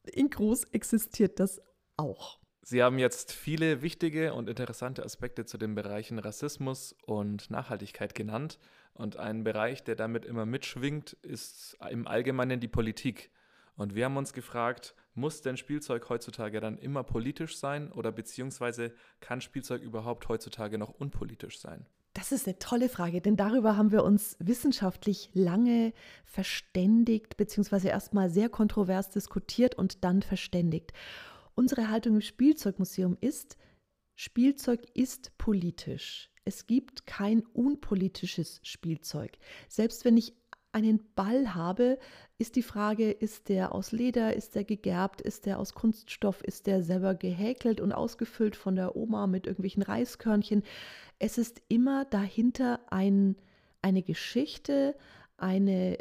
in 0.04 0.30
groß 0.30 0.66
existiert 0.74 1.40
das 1.40 1.62
auch. 1.96 2.38
Sie 2.64 2.84
haben 2.84 3.00
jetzt 3.00 3.32
viele 3.32 3.82
wichtige 3.82 4.34
und 4.34 4.50
interessante 4.50 5.06
Aspekte 5.06 5.46
zu 5.46 5.58
den 5.58 5.74
Bereichen 5.74 6.20
Rassismus 6.20 6.94
und 7.06 7.50
Nachhaltigkeit 7.50 8.14
genannt. 8.14 8.60
Und 8.94 9.16
ein 9.16 9.46
Bereich, 9.46 9.86
der 9.86 9.96
damit 9.96 10.26
immer 10.26 10.46
mitschwingt, 10.46 11.14
ist 11.22 11.78
im 11.90 12.08
Allgemeinen 12.08 12.60
die 12.60 12.68
Politik. 12.68 13.32
Und 13.78 13.96
wir 13.96 14.04
haben 14.04 14.18
uns 14.18 14.34
gefragt, 14.34 14.96
muss 15.14 15.42
denn 15.42 15.56
Spielzeug 15.56 16.10
heutzutage 16.10 16.60
dann 16.60 16.78
immer 16.78 17.06
politisch 17.06 17.58
sein 17.58 17.94
oder 17.94 18.12
beziehungsweise 18.12 18.94
kann 19.22 19.40
Spielzeug 19.40 19.82
überhaupt 19.82 20.28
heutzutage 20.28 20.78
noch 20.78 20.90
unpolitisch 20.90 21.58
sein? 21.62 21.86
Das 22.20 22.34
ist 22.34 22.48
eine 22.48 22.60
tolle 22.60 22.90
Frage, 22.90 23.22
denn 23.22 23.38
darüber 23.38 23.78
haben 23.78 23.94
wir 23.94 24.04
uns 24.04 24.36
wissenschaftlich 24.40 25.30
lange 25.34 25.94
verständigt, 26.26 27.38
beziehungsweise 27.38 27.88
erstmal 27.88 28.30
sehr 28.30 28.50
kontrovers 28.50 29.10
diskutiert 29.10 29.76
und 29.76 30.04
dann 30.04 30.22
verständigt. 30.22 30.92
Unsere 31.56 31.90
Haltung 31.90 32.16
im 32.16 32.22
Spielzeugmuseum 32.22 33.18
ist, 33.22 33.56
Spielzeug 34.16 34.82
ist 34.94 35.32
politisch. 35.38 36.30
Es 36.44 36.68
gibt 36.68 37.08
kein 37.08 37.46
unpolitisches 37.54 38.60
Spielzeug. 38.64 39.38
Selbst 39.70 40.04
wenn 40.04 40.18
ich 40.18 40.34
einen 40.80 41.02
Ball 41.16 41.54
habe, 41.54 42.00
ist 42.38 42.56
die 42.56 42.64
Frage, 42.64 43.12
ist 43.12 43.50
der 43.50 43.76
aus 43.76 43.92
Leder, 43.92 44.34
ist 44.34 44.56
der 44.56 44.64
gegerbt, 44.64 45.22
ist 45.22 45.46
der 45.46 45.60
aus 45.60 45.74
Kunststoff, 45.74 46.42
ist 46.42 46.68
der 46.68 46.84
selber 46.84 47.14
gehäkelt 47.14 47.82
und 47.82 47.92
ausgefüllt 47.92 48.56
von 48.56 48.76
der 48.76 48.96
Oma 48.96 49.28
mit 49.28 49.46
irgendwelchen 49.46 49.84
Reiskörnchen. 49.84 50.64
Es 51.20 51.38
ist 51.38 51.62
immer 51.68 52.06
dahinter 52.06 52.80
ein, 52.90 53.36
eine 53.82 54.02
Geschichte, 54.02 54.96
eine 55.38 55.98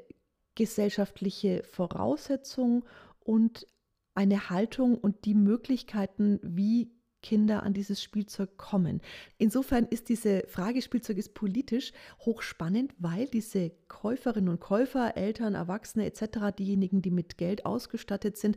gesellschaftliche 0.55 1.65
Voraussetzung 1.65 2.85
und 3.21 3.67
eine 4.15 4.51
Haltung 4.51 4.97
und 4.97 5.25
die 5.25 5.35
Möglichkeiten, 5.35 6.39
wie 6.43 6.91
Kinder 7.23 7.63
an 7.63 7.75
dieses 7.75 8.03
Spielzeug 8.03 8.57
kommen. 8.57 9.01
Insofern 9.39 9.87
ist 9.87 10.09
diese 10.09 10.45
Frage 10.47 10.83
Spielzeug 10.83 11.19
ist 11.19 11.35
politisch 11.35 11.93
hochspannend, 12.21 12.95
weil 12.99 13.27
diese 13.27 13.73
Käuferinnen 13.89 14.49
und 14.49 14.61
Käufer, 14.61 15.17
Eltern, 15.17 15.55
Erwachsene 15.55 16.07
etc., 16.07 16.57
diejenigen, 16.57 17.03
die 17.03 17.11
mit 17.11 17.39
Geld 17.39 17.67
ausgestattet 17.67 18.37
sind, 18.37 18.57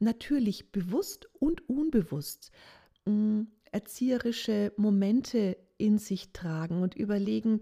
natürlich 0.00 0.72
bewusst 0.72 1.28
und 1.38 1.68
unbewusst 1.68 2.50
mh, 3.06 3.12
mm, 3.12 3.46
erzieherische 3.72 4.72
Momente 4.76 5.56
in 5.78 5.98
sich 5.98 6.32
tragen 6.32 6.82
und 6.82 6.94
überlegen, 6.94 7.60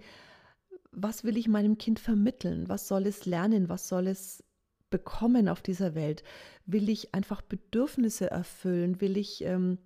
was 0.91 1.25
will 1.25 1.39
ich 1.39 1.49
meinem 1.49 1.79
Kind 1.79 1.99
vermitteln? 1.99 2.69
Was 2.69 2.87
soll 2.87 3.07
es 3.07 3.25
lernen? 3.25 3.71
Was 3.71 3.89
soll 3.89 4.07
es 4.07 4.45
bekommen 4.91 5.49
auf 5.49 5.63
dieser 5.63 5.95
Welt? 5.95 6.23
Will 6.67 6.91
ich 6.91 7.15
einfach 7.15 7.41
Bedürfnisse 7.41 8.31
erfüllen? 8.31 9.01
Will 9.01 9.17
ich 9.17 9.43
ähm, 9.43 9.79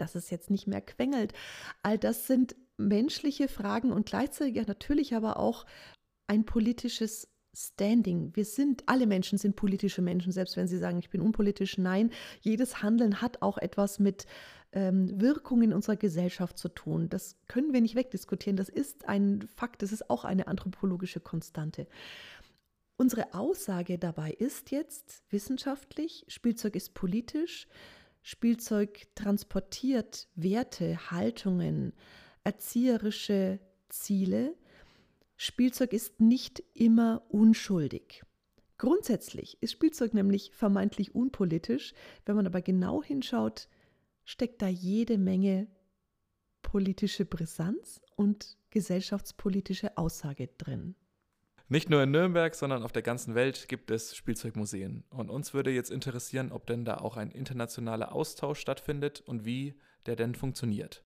dass 0.00 0.14
es 0.14 0.30
jetzt 0.30 0.50
nicht 0.50 0.66
mehr 0.66 0.80
quengelt. 0.80 1.32
All 1.82 1.98
das 1.98 2.26
sind 2.26 2.56
menschliche 2.76 3.48
Fragen 3.48 3.92
und 3.92 4.06
gleichzeitig 4.06 4.66
natürlich 4.66 5.14
aber 5.14 5.38
auch 5.38 5.66
ein 6.26 6.44
politisches 6.44 7.28
Standing. 7.54 8.30
Wir 8.36 8.44
sind, 8.44 8.84
alle 8.86 9.06
Menschen 9.06 9.38
sind 9.38 9.56
politische 9.56 10.02
Menschen, 10.02 10.32
selbst 10.32 10.56
wenn 10.56 10.68
sie 10.68 10.78
sagen, 10.78 10.98
ich 10.98 11.10
bin 11.10 11.20
unpolitisch. 11.20 11.78
Nein, 11.78 12.10
jedes 12.40 12.82
Handeln 12.82 13.20
hat 13.20 13.42
auch 13.42 13.58
etwas 13.58 13.98
mit 13.98 14.26
ähm, 14.72 15.20
Wirkung 15.20 15.62
in 15.62 15.72
unserer 15.72 15.96
Gesellschaft 15.96 16.58
zu 16.58 16.68
tun. 16.68 17.08
Das 17.08 17.36
können 17.48 17.72
wir 17.72 17.80
nicht 17.80 17.94
wegdiskutieren. 17.94 18.56
Das 18.56 18.68
ist 18.68 19.08
ein 19.08 19.48
Fakt, 19.56 19.82
das 19.82 19.92
ist 19.92 20.08
auch 20.10 20.24
eine 20.24 20.46
anthropologische 20.46 21.20
Konstante. 21.20 21.88
Unsere 22.96 23.32
Aussage 23.32 23.98
dabei 23.98 24.32
ist 24.32 24.70
jetzt 24.70 25.22
wissenschaftlich, 25.30 26.24
Spielzeug 26.28 26.74
ist 26.74 26.94
politisch, 26.94 27.68
Spielzeug 28.22 29.06
transportiert 29.14 30.28
Werte, 30.34 31.10
Haltungen, 31.10 31.92
erzieherische 32.44 33.60
Ziele. 33.88 34.56
Spielzeug 35.36 35.92
ist 35.92 36.20
nicht 36.20 36.62
immer 36.74 37.22
unschuldig. 37.28 38.22
Grundsätzlich 38.76 39.60
ist 39.60 39.72
Spielzeug 39.72 40.14
nämlich 40.14 40.52
vermeintlich 40.52 41.14
unpolitisch. 41.14 41.94
Wenn 42.24 42.36
man 42.36 42.46
aber 42.46 42.62
genau 42.62 43.02
hinschaut, 43.02 43.68
steckt 44.24 44.62
da 44.62 44.68
jede 44.68 45.18
Menge 45.18 45.66
politische 46.62 47.24
Brisanz 47.24 48.00
und 48.14 48.56
gesellschaftspolitische 48.70 49.96
Aussage 49.96 50.48
drin. 50.58 50.94
Nicht 51.70 51.90
nur 51.90 52.02
in 52.02 52.10
Nürnberg, 52.10 52.54
sondern 52.54 52.82
auf 52.82 52.92
der 52.92 53.02
ganzen 53.02 53.34
Welt 53.34 53.68
gibt 53.68 53.90
es 53.90 54.16
Spielzeugmuseen. 54.16 55.04
Und 55.10 55.28
uns 55.28 55.52
würde 55.52 55.70
jetzt 55.70 55.90
interessieren, 55.90 56.50
ob 56.50 56.66
denn 56.66 56.86
da 56.86 56.96
auch 56.96 57.18
ein 57.18 57.30
internationaler 57.30 58.12
Austausch 58.12 58.58
stattfindet 58.58 59.20
und 59.20 59.44
wie 59.44 59.74
der 60.06 60.16
denn 60.16 60.34
funktioniert. 60.34 61.04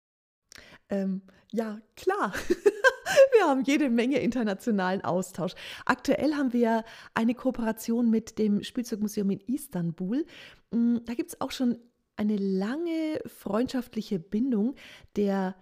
Ähm, 0.89 1.23
ja, 1.51 1.81
klar. 1.97 2.33
Wir 3.33 3.49
haben 3.49 3.65
jede 3.65 3.91
Menge 3.91 4.21
internationalen 4.21 5.03
Austausch. 5.03 5.53
Aktuell 5.85 6.35
haben 6.35 6.53
wir 6.53 6.85
eine 7.13 7.35
Kooperation 7.35 8.09
mit 8.09 8.39
dem 8.39 8.63
Spielzeugmuseum 8.63 9.31
in 9.31 9.41
Istanbul. 9.41 10.25
Mm, 10.71 10.99
da 11.05 11.15
gibt 11.15 11.31
es 11.31 11.41
auch 11.41 11.51
schon 11.51 11.79
eine 12.17 12.37
lange 12.37 13.21
freundschaftliche 13.27 14.19
Bindung 14.19 14.77
der 15.17 15.57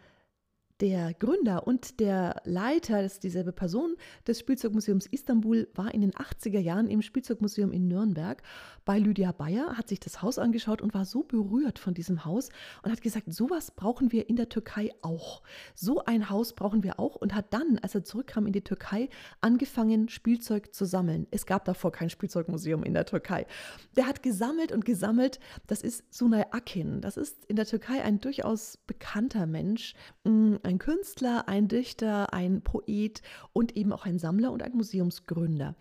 der 0.81 1.15
Gründer 1.15 1.67
und 1.67 2.01
der 2.01 2.41
Leiter, 2.45 3.03
das 3.03 3.15
ist 3.15 3.25
dieselbe 3.25 3.53
Person, 3.53 3.97
des 4.27 4.39
Spielzeugmuseums 4.39 5.07
Istanbul, 5.07 5.69
war 5.75 5.93
in 5.93 6.01
den 6.01 6.13
80er 6.13 6.59
Jahren 6.59 6.89
im 6.89 7.03
Spielzeugmuseum 7.03 7.73
in 7.73 7.87
Nürnberg 7.89 8.43
bei 8.85 8.99
Lydia 8.99 9.33
Bayer, 9.33 9.77
hat 9.77 9.89
sich 9.89 10.01
das 10.01 10.23
Haus 10.23 10.39
angeschaut 10.39 10.81
und 10.81 10.95
war 10.95 11.05
so 11.05 11.23
berührt 11.23 11.79
von 11.79 11.95
diesem 11.95 12.25
Haus 12.25 12.49
und 12.83 12.91
hat 12.91 13.03
gesagt, 13.03 13.33
sowas 13.33 13.71
brauchen 13.71 14.11
wir 14.11 14.29
in 14.29 14.37
der 14.37 14.49
Türkei 14.49 14.91
auch. 15.03 15.43
So 15.75 16.05
ein 16.05 16.31
Haus 16.31 16.55
brauchen 16.55 16.83
wir 16.83 16.99
auch 16.99 17.17
und 17.17 17.35
hat 17.35 17.53
dann, 17.53 17.79
als 17.83 17.95
er 17.95 18.05
zurückkam 18.05 18.47
in 18.47 18.53
die 18.53 18.65
Türkei, 18.65 19.09
angefangen, 19.41 20.09
Spielzeug 20.09 20.75
zu 20.75 20.87
sammeln. 20.87 21.27
Es 21.31 21.47
gab 21.47 21.65
davor 21.67 21.93
kein 21.93 22.11
Spielzeugmuseum 22.11 22.83
in 22.85 22.95
der 22.95 23.07
Türkei. 23.07 23.47
Der 23.97 24.07
hat 24.07 24.23
gesammelt 24.23 24.73
und 24.73 24.85
gesammelt. 24.85 25.41
Das 25.67 25.83
ist 25.83 26.05
Sunay 26.13 26.45
Akin. 26.51 27.01
Das 27.01 27.17
ist 27.17 27.45
in 27.47 27.57
der 27.57 27.67
Türkei 27.67 28.03
ein 28.03 28.21
durchaus 28.21 28.79
bekannter 28.87 29.47
Mensch, 29.47 29.95
mm, 30.25 30.57
ein 30.71 30.79
Künstler, 30.79 31.49
ein 31.49 31.69
Dichter, 31.69 32.33
ein 32.33 32.63
Poet 32.63 33.23
und 33.53 33.77
eben 33.77 33.93
auch 33.93 34.07
ein 34.07 34.19
Sammler 34.19 34.53
und 34.53 34.63
ein 34.63 34.73
Museumsgründer. 34.73 35.75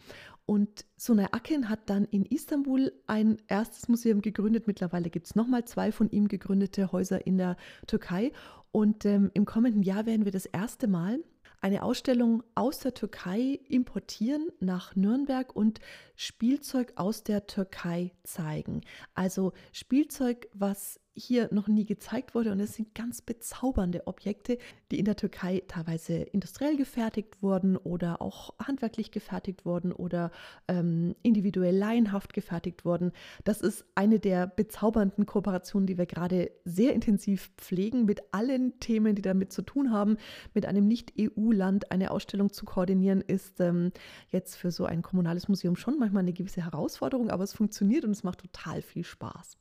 Und 0.45 0.85
Sunay 0.97 1.27
Akin 1.31 1.69
hat 1.69 1.91
dann 1.91 2.05
in 2.05 2.25
Istanbul 2.25 2.91
ein 3.05 3.37
erstes 3.47 3.87
Museum 3.87 4.21
gegründet. 4.21 4.65
Mittlerweile 4.65 5.11
gibt 5.11 5.27
es 5.27 5.35
nochmal 5.35 5.65
zwei 5.65 5.91
von 5.91 6.09
ihm 6.09 6.27
gegründete 6.27 6.91
Häuser 6.91 7.27
in 7.27 7.37
der 7.37 7.55
Türkei. 7.85 8.31
Und 8.71 9.05
ähm, 9.05 9.29
im 9.35 9.45
kommenden 9.45 9.83
Jahr 9.83 10.07
werden 10.07 10.25
wir 10.25 10.31
das 10.31 10.47
erste 10.47 10.87
Mal 10.87 11.19
eine 11.61 11.83
Ausstellung 11.83 12.41
aus 12.55 12.79
der 12.79 12.95
Türkei 12.95 13.59
importieren 13.67 14.47
nach 14.59 14.95
Nürnberg 14.95 15.55
und 15.55 15.81
Spielzeug 16.15 16.93
aus 16.95 17.23
der 17.23 17.45
Türkei 17.45 18.11
zeigen. 18.23 18.81
Also 19.13 19.53
Spielzeug, 19.71 20.47
was 20.53 20.99
hier 21.19 21.49
noch 21.51 21.67
nie 21.67 21.85
gezeigt 21.85 22.33
wurde. 22.33 22.51
Und 22.51 22.59
es 22.59 22.73
sind 22.73 22.95
ganz 22.95 23.21
bezaubernde 23.21 24.07
Objekte, 24.07 24.57
die 24.91 24.99
in 24.99 25.05
der 25.05 25.15
Türkei 25.15 25.63
teilweise 25.67 26.15
industriell 26.15 26.77
gefertigt 26.77 27.41
wurden 27.41 27.77
oder 27.77 28.21
auch 28.21 28.53
handwerklich 28.59 29.11
gefertigt 29.11 29.65
wurden 29.65 29.91
oder 29.91 30.31
ähm, 30.67 31.15
individuell 31.21 31.75
laienhaft 31.75 32.33
gefertigt 32.33 32.85
wurden. 32.85 33.11
Das 33.43 33.61
ist 33.61 33.85
eine 33.95 34.19
der 34.19 34.47
bezaubernden 34.47 35.25
Kooperationen, 35.25 35.87
die 35.87 35.97
wir 35.97 36.05
gerade 36.05 36.51
sehr 36.65 36.93
intensiv 36.93 37.51
pflegen, 37.57 38.05
mit 38.05 38.21
allen 38.31 38.79
Themen, 38.79 39.15
die 39.15 39.21
damit 39.21 39.51
zu 39.51 39.61
tun 39.61 39.91
haben. 39.91 40.17
Mit 40.53 40.65
einem 40.65 40.87
Nicht-EU-Land 40.87 41.91
eine 41.91 42.11
Ausstellung 42.11 42.51
zu 42.51 42.65
koordinieren, 42.65 43.21
ist 43.21 43.59
ähm, 43.59 43.91
jetzt 44.29 44.55
für 44.55 44.71
so 44.71 44.85
ein 44.85 45.01
kommunales 45.01 45.47
Museum 45.47 45.75
schon 45.75 45.99
manchmal 45.99 46.21
eine 46.21 46.33
gewisse 46.33 46.63
Herausforderung, 46.63 47.29
aber 47.29 47.43
es 47.43 47.53
funktioniert 47.53 48.05
und 48.05 48.11
es 48.11 48.23
macht 48.23 48.39
total 48.39 48.81
viel 48.81 49.03
Spaß. 49.03 49.57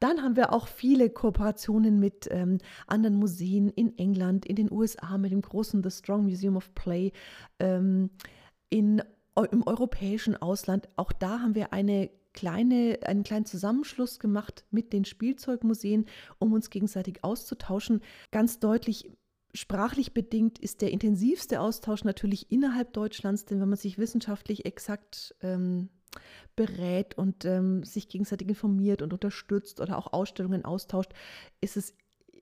Dann 0.00 0.22
haben 0.22 0.36
wir 0.36 0.52
auch 0.52 0.68
viele 0.68 1.10
Kooperationen 1.10 1.98
mit 1.98 2.28
ähm, 2.30 2.58
anderen 2.86 3.16
Museen 3.16 3.68
in 3.70 3.96
England, 3.98 4.46
in 4.46 4.56
den 4.56 4.70
USA, 4.70 5.18
mit 5.18 5.32
dem 5.32 5.42
großen 5.42 5.82
The 5.82 5.90
Strong 5.90 6.24
Museum 6.24 6.56
of 6.56 6.74
Play, 6.74 7.12
ähm, 7.58 8.10
in, 8.68 9.02
im 9.50 9.66
europäischen 9.66 10.36
Ausland. 10.36 10.88
Auch 10.96 11.12
da 11.12 11.40
haben 11.40 11.54
wir 11.54 11.72
eine 11.72 12.10
kleine, 12.32 12.98
einen 13.04 13.22
kleinen 13.22 13.46
Zusammenschluss 13.46 14.18
gemacht 14.18 14.64
mit 14.70 14.92
den 14.92 15.04
Spielzeugmuseen, 15.04 16.04
um 16.38 16.52
uns 16.52 16.70
gegenseitig 16.70 17.24
auszutauschen. 17.24 18.02
Ganz 18.30 18.58
deutlich 18.58 19.10
Sprachlich 19.56 20.12
bedingt 20.12 20.58
ist 20.58 20.82
der 20.82 20.90
intensivste 20.90 21.60
Austausch 21.60 22.04
natürlich 22.04 22.52
innerhalb 22.52 22.92
Deutschlands, 22.92 23.46
denn 23.46 23.58
wenn 23.58 23.70
man 23.70 23.78
sich 23.78 23.96
wissenschaftlich 23.96 24.66
exakt 24.66 25.34
ähm, 25.40 25.88
berät 26.56 27.16
und 27.16 27.44
ähm, 27.44 27.84
sich 27.84 28.08
gegenseitig 28.08 28.48
informiert 28.48 29.02
und 29.02 29.12
unterstützt 29.12 29.80
oder 29.80 29.98
auch 29.98 30.12
Ausstellungen 30.12 30.64
austauscht, 30.64 31.12
ist 31.60 31.76
es 31.76 31.94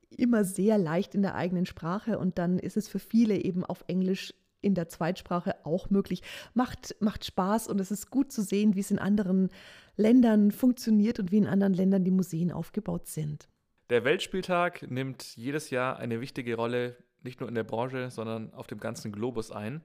immer 0.09 0.43
sehr 0.43 0.77
leicht 0.77 1.15
in 1.15 1.21
der 1.21 1.35
eigenen 1.35 1.65
Sprache 1.65 2.17
und 2.19 2.37
dann 2.37 2.59
ist 2.59 2.77
es 2.77 2.87
für 2.87 2.99
viele 2.99 3.35
eben 3.37 3.65
auf 3.65 3.83
Englisch 3.87 4.33
in 4.61 4.73
der 4.73 4.89
Zweitsprache 4.89 5.55
auch 5.63 5.89
möglich. 5.89 6.21
Macht, 6.53 6.95
macht 6.99 7.23
Spaß 7.23 7.67
und 7.67 7.79
es 7.79 7.91
ist 7.91 8.09
gut 8.09 8.31
zu 8.31 8.41
sehen, 8.41 8.75
wie 8.75 8.79
es 8.79 8.91
in 8.91 8.99
anderen 8.99 9.49
Ländern 9.95 10.51
funktioniert 10.51 11.19
und 11.19 11.31
wie 11.31 11.37
in 11.37 11.47
anderen 11.47 11.73
Ländern 11.73 12.03
die 12.03 12.11
Museen 12.11 12.51
aufgebaut 12.51 13.07
sind. 13.07 13.47
Der 13.91 14.03
Weltspieltag 14.03 14.89
nimmt 14.89 15.35
jedes 15.37 15.69
Jahr 15.69 15.97
eine 15.97 16.19
wichtige 16.19 16.55
Rolle, 16.55 16.97
nicht 17.23 17.39
nur 17.39 17.47
in 17.47 17.55
der 17.55 17.63
Branche, 17.63 18.09
sondern 18.09 18.53
auf 18.53 18.65
dem 18.65 18.79
ganzen 18.79 19.11
Globus 19.11 19.51
ein. 19.51 19.83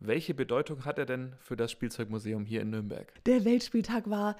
Welche 0.00 0.32
Bedeutung 0.32 0.84
hat 0.84 0.98
er 0.98 1.06
denn 1.06 1.34
für 1.40 1.56
das 1.56 1.72
Spielzeugmuseum 1.72 2.44
hier 2.44 2.60
in 2.62 2.70
Nürnberg? 2.70 3.12
Der 3.24 3.44
Weltspieltag 3.44 4.08
war 4.08 4.36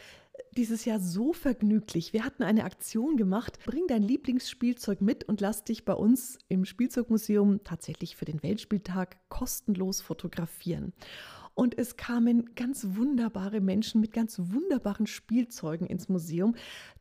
dieses 0.57 0.85
Jahr 0.85 1.01
so 1.01 1.33
vergnüglich. 1.33 2.13
Wir 2.13 2.25
hatten 2.25 2.45
eine 2.45 2.63
Aktion 2.63 3.17
gemacht. 3.17 3.59
Bring 3.67 3.89
dein 3.89 4.03
Lieblingsspielzeug 4.05 5.01
mit 5.01 5.25
und 5.25 5.41
lass 5.41 5.65
dich 5.65 5.85
bei 5.85 5.95
uns 5.95 6.39
im 6.49 6.65
Spielzeugmuseum 6.65 7.65
tatsächlich 7.65 8.15
für 8.15 8.25
den 8.25 8.41
Weltspieltag 8.45 9.17
kostenlos 9.29 10.01
fotografieren. 10.01 10.93
Und 11.59 11.77
es 11.77 11.97
kamen 11.97 12.55
ganz 12.55 12.87
wunderbare 12.91 13.61
Menschen 13.61 14.01
mit 14.01 14.13
ganz 14.13 14.39
wunderbaren 14.39 15.09
Spielzeugen 15.09 15.89
ins 15.89 16.09
Museum 16.09 16.55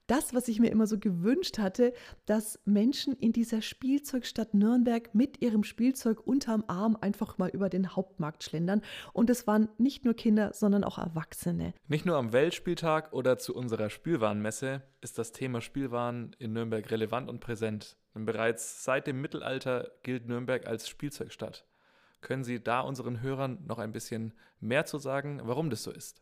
das, 0.08 0.34
was 0.34 0.48
ich 0.48 0.60
mir 0.60 0.72
immer 0.72 0.88
so 0.88 0.98
gewünscht 0.98 1.60
hatte, 1.60 1.94
dass 2.26 2.60
Menschen 2.66 3.14
in 3.14 3.34
dieser 3.34 3.62
Spielzeugstadt 3.62 4.54
Nürnberg 4.54 5.14
mit 5.14 5.42
ihrem 5.42 5.64
Spielzeug 5.64 6.26
unterm 6.26 6.64
Arm 6.68 6.98
einfach 7.00 7.38
mal 7.38 7.50
über 7.50 7.70
den 7.70 7.96
Hauptmarkt 7.96 8.44
schlendern. 8.44 8.82
Und 9.14 9.30
es 9.30 9.46
waren 9.46 9.70
nicht 9.78 10.06
nur 10.06 10.14
Kinder, 10.16 10.54
sondern 10.54 10.84
auch 10.84 10.98
Erwachsene. 10.98 11.74
Nicht 11.88 12.06
nur 12.06 12.16
am 12.16 12.32
Weltspieltag 12.32 13.14
oder 13.14 13.38
zu 13.38 13.54
unserer 13.54 13.90
Spielwarenmesse 13.90 14.82
ist 15.02 15.20
das 15.20 15.34
Thema 15.34 15.62
Spielwaren 15.62 16.36
in 16.40 16.54
Nürnberg 16.54 16.90
relevant 16.90 17.30
und 17.30 17.42
präsent. 17.42 17.98
Denn 18.16 18.26
bereits 18.26 18.84
seit 18.84 19.06
dem 19.08 19.22
Mittelalter 19.22 19.92
gilt 20.02 20.26
Nürnberg 20.26 20.66
als 20.66 20.88
Spielzeugstadt. 20.88 21.67
Können 22.22 22.44
Sie 22.44 22.62
da 22.62 22.82
unseren 22.82 23.22
Hörern 23.22 23.64
noch 23.66 23.80
ein 23.80 23.92
bisschen 23.92 24.34
mehr 24.60 24.86
zu 24.86 24.98
sagen, 24.98 25.42
warum 25.44 25.70
das 25.70 25.84
so 25.84 25.92
ist? 25.92 26.22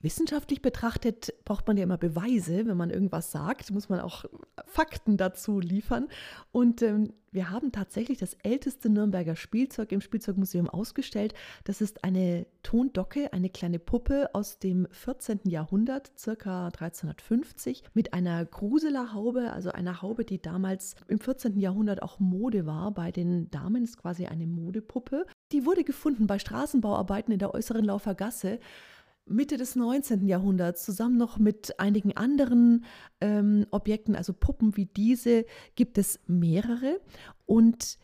Wissenschaftlich 0.00 0.62
betrachtet 0.62 1.34
braucht 1.44 1.66
man 1.66 1.76
ja 1.76 1.82
immer 1.82 1.98
Beweise, 1.98 2.66
wenn 2.66 2.76
man 2.76 2.90
irgendwas 2.90 3.32
sagt, 3.32 3.72
muss 3.72 3.88
man 3.88 3.98
auch 3.98 4.24
Fakten 4.64 5.16
dazu 5.16 5.58
liefern. 5.58 6.06
Und 6.52 6.82
ähm, 6.82 7.12
wir 7.32 7.50
haben 7.50 7.72
tatsächlich 7.72 8.18
das 8.18 8.34
älteste 8.44 8.90
Nürnberger 8.90 9.34
Spielzeug 9.34 9.90
im 9.90 10.00
Spielzeugmuseum 10.00 10.68
ausgestellt. 10.68 11.34
Das 11.64 11.80
ist 11.80 12.04
eine 12.04 12.46
Tondocke, 12.62 13.32
eine 13.32 13.50
kleine 13.50 13.80
Puppe 13.80 14.30
aus 14.34 14.60
dem 14.60 14.86
14. 14.92 15.40
Jahrhundert, 15.44 16.12
circa 16.16 16.66
1350, 16.66 17.82
mit 17.92 18.14
einer 18.14 18.44
Gruselerhaube, 18.44 19.52
also 19.52 19.72
einer 19.72 20.00
Haube, 20.00 20.24
die 20.24 20.40
damals 20.40 20.94
im 21.08 21.18
14. 21.18 21.58
Jahrhundert 21.58 22.02
auch 22.02 22.20
Mode 22.20 22.66
war. 22.66 22.92
Bei 22.92 23.10
den 23.10 23.50
Damen 23.50 23.82
ist 23.82 23.98
quasi 23.98 24.26
eine 24.26 24.46
Modepuppe. 24.46 25.26
Die 25.50 25.66
wurde 25.66 25.82
gefunden 25.82 26.28
bei 26.28 26.38
Straßenbauarbeiten 26.38 27.32
in 27.32 27.40
der 27.40 27.52
äußeren 27.52 27.84
Laufer 27.84 28.14
Gasse. 28.14 28.60
Mitte 29.28 29.56
des 29.56 29.76
19. 29.76 30.26
Jahrhunderts 30.26 30.84
zusammen 30.84 31.16
noch 31.16 31.38
mit 31.38 31.78
einigen 31.78 32.16
anderen 32.16 32.84
ähm, 33.20 33.66
Objekten, 33.70 34.16
also 34.16 34.32
Puppen 34.32 34.76
wie 34.76 34.86
diese, 34.86 35.44
gibt 35.74 35.98
es 35.98 36.20
mehrere. 36.26 37.00
Und 37.46 37.98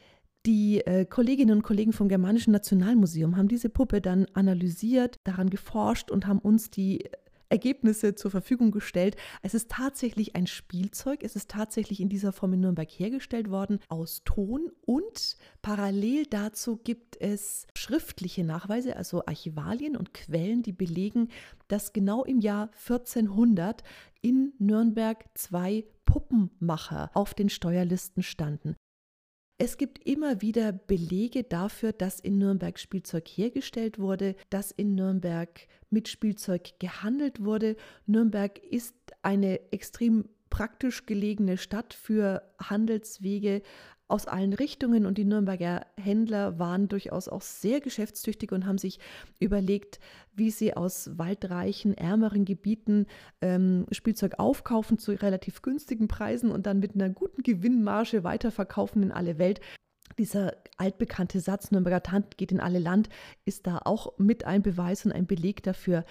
Die 0.47 0.81
äh, 0.81 1.07
Kolleginnen 1.07 1.57
und 1.57 1.63
Kollegen 1.63 1.95
vom 1.95 2.09
Germanischen 2.09 2.53
Nationalmuseum 2.53 3.39
haben 3.39 3.49
diese 3.49 3.71
Puppe 3.71 4.03
dann 4.03 4.27
analysiert, 4.35 5.19
daran 5.25 5.49
geforscht 5.49 6.11
und 6.11 6.27
haben 6.27 6.39
uns 6.39 6.71
die 6.71 7.09
Ergebnisse 7.49 8.15
zur 8.15 8.31
Verfügung 8.31 8.71
gestellt. 8.71 9.17
Es 9.43 9.55
ist 9.55 9.71
tatsächlich 9.71 10.37
ein 10.37 10.47
Spielzeug. 10.47 11.23
Es 11.23 11.37
ist 11.37 11.51
tatsächlich 11.51 12.01
in 12.01 12.09
dieser 12.09 12.33
Form 12.33 12.53
in 12.55 12.61
Nürnberg 12.61 12.91
hergestellt 12.91 13.51
worden 13.51 13.81
aus 13.89 14.23
Ton 14.25 14.71
und 14.87 15.37
parallel 15.63 16.27
dazu 16.27 16.77
gibt 16.77 17.21
es 17.21 17.67
schriftliche 17.77 18.45
Nachweise, 18.45 18.97
also 18.97 19.25
Archivalien 19.27 19.97
und 19.97 20.15
Quellen, 20.15 20.63
die 20.63 20.73
belegen, 20.73 21.29
dass 21.69 21.93
genau 21.93 22.25
im 22.25 22.41
Jahr 22.41 22.71
1400 22.89 23.83
in 24.23 24.53
Nürnberg 24.59 25.25
zwei 25.35 25.85
Puppenmacher 26.07 27.11
auf 27.15 27.35
den 27.35 27.49
Steuerlisten 27.49 28.23
standen. 28.23 28.77
Es 29.65 29.79
gibt 29.79 30.07
immer 30.07 30.43
wieder 30.43 30.73
Belege 30.73 31.43
dafür, 31.43 31.95
dass 31.95 32.21
in 32.21 32.37
Nürnberg 32.37 32.79
Spielzeug 32.79 33.27
hergestellt 33.27 33.99
wurde, 33.99 34.37
dass 34.51 34.71
in 34.71 34.95
Nürnberg 34.95 35.49
mit 35.89 36.09
Spielzeug 36.09 36.79
gehandelt 36.81 37.43
wurde. 37.43 37.77
Nürnberg 38.05 38.59
ist 38.59 38.95
eine 39.23 39.73
extrem 39.73 40.29
praktisch 40.51 41.07
gelegene 41.07 41.57
Stadt 41.57 41.95
für 41.95 42.43
Handelswege 42.63 43.63
aus 44.09 44.27
allen 44.27 44.53
Richtungen 44.53 45.07
und 45.07 45.17
die 45.17 45.25
Nürnberger 45.25 45.87
Händler 45.97 46.59
waren 46.59 46.89
durchaus 46.89 47.29
auch 47.29 47.41
sehr 47.41 47.81
geschäftstüchtig 47.81 48.53
und 48.53 48.67
haben 48.67 48.79
sich 48.79 48.99
überlegt, 49.41 49.99
wie 50.35 50.51
sie 50.51 50.77
aus 50.77 51.17
waldreichen, 51.17 51.97
ärmeren 51.97 52.45
Gebieten 52.45 53.07
ähm, 53.41 53.87
Spielzeug 53.93 54.39
aufkaufen 54.39 54.99
zu 54.99 55.13
relativ 55.13 55.63
günstigen 55.63 56.07
Preisen 56.07 56.51
und 56.51 56.67
dann 56.67 56.81
mit 56.81 56.95
einer 56.95 57.09
guten 57.09 57.43
Gewinnmarge 57.43 58.25
weiterverkaufen 58.25 59.03
in 59.03 59.13
alle 59.13 59.39
Welt. 59.39 59.61
Dieser 60.19 60.55
altbekannte 60.77 61.41
Satz, 61.41 61.71
Nürnberger 61.71 62.03
Tante 62.03 62.37
geht 62.37 62.53
in 62.53 62.61
alle 62.61 62.79
Land, 62.79 63.09
ist 63.47 63.67
da 63.67 63.81
auch 63.85 64.19
mit 64.19 64.45
ein 64.45 64.63
Beweis 64.63 65.07
und 65.07 65.13
ein 65.13 65.27
Beleg 65.27 65.63
dafür, 65.63 66.05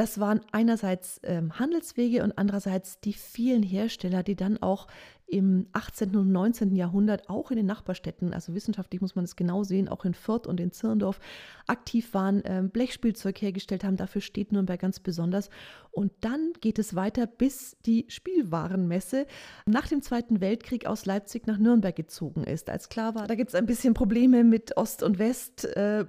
das 0.00 0.18
waren 0.18 0.40
einerseits 0.50 1.20
ähm, 1.24 1.58
Handelswege 1.58 2.24
und 2.24 2.38
andererseits 2.38 3.00
die 3.00 3.12
vielen 3.12 3.62
Hersteller, 3.62 4.22
die 4.22 4.34
dann 4.34 4.56
auch 4.62 4.86
im 5.26 5.66
18. 5.74 6.16
und 6.16 6.32
19. 6.32 6.74
Jahrhundert 6.74 7.28
auch 7.28 7.50
in 7.50 7.58
den 7.58 7.66
Nachbarstädten, 7.66 8.32
also 8.32 8.54
wissenschaftlich 8.54 9.02
muss 9.02 9.14
man 9.14 9.26
es 9.26 9.36
genau 9.36 9.62
sehen, 9.62 9.90
auch 9.90 10.06
in 10.06 10.14
Fürth 10.14 10.46
und 10.46 10.58
in 10.58 10.72
Zirndorf 10.72 11.20
aktiv 11.66 12.14
waren, 12.14 12.40
ähm, 12.46 12.70
Blechspielzeug 12.70 13.42
hergestellt 13.42 13.84
haben. 13.84 13.98
Dafür 13.98 14.22
steht 14.22 14.52
Nürnberg 14.52 14.80
ganz 14.80 15.00
besonders. 15.00 15.50
Und 15.90 16.12
dann 16.22 16.54
geht 16.62 16.78
es 16.78 16.94
weiter 16.94 17.26
bis 17.26 17.76
die 17.84 18.06
Spielwarenmesse 18.08 19.26
nach 19.66 19.86
dem 19.86 20.00
Zweiten 20.00 20.40
Weltkrieg 20.40 20.86
aus 20.86 21.04
Leipzig 21.04 21.46
nach 21.46 21.58
Nürnberg 21.58 21.94
gezogen 21.94 22.44
ist. 22.44 22.70
Als 22.70 22.88
klar 22.88 23.14
war, 23.14 23.26
da 23.26 23.34
gibt 23.34 23.50
es 23.50 23.54
ein 23.54 23.66
bisschen 23.66 23.92
Probleme 23.92 24.44
mit 24.44 24.78
Ost 24.78 25.02
und 25.02 25.18
West, 25.18 25.66
äh, 25.76 26.06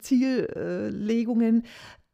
Ziellegungen. 0.00 1.62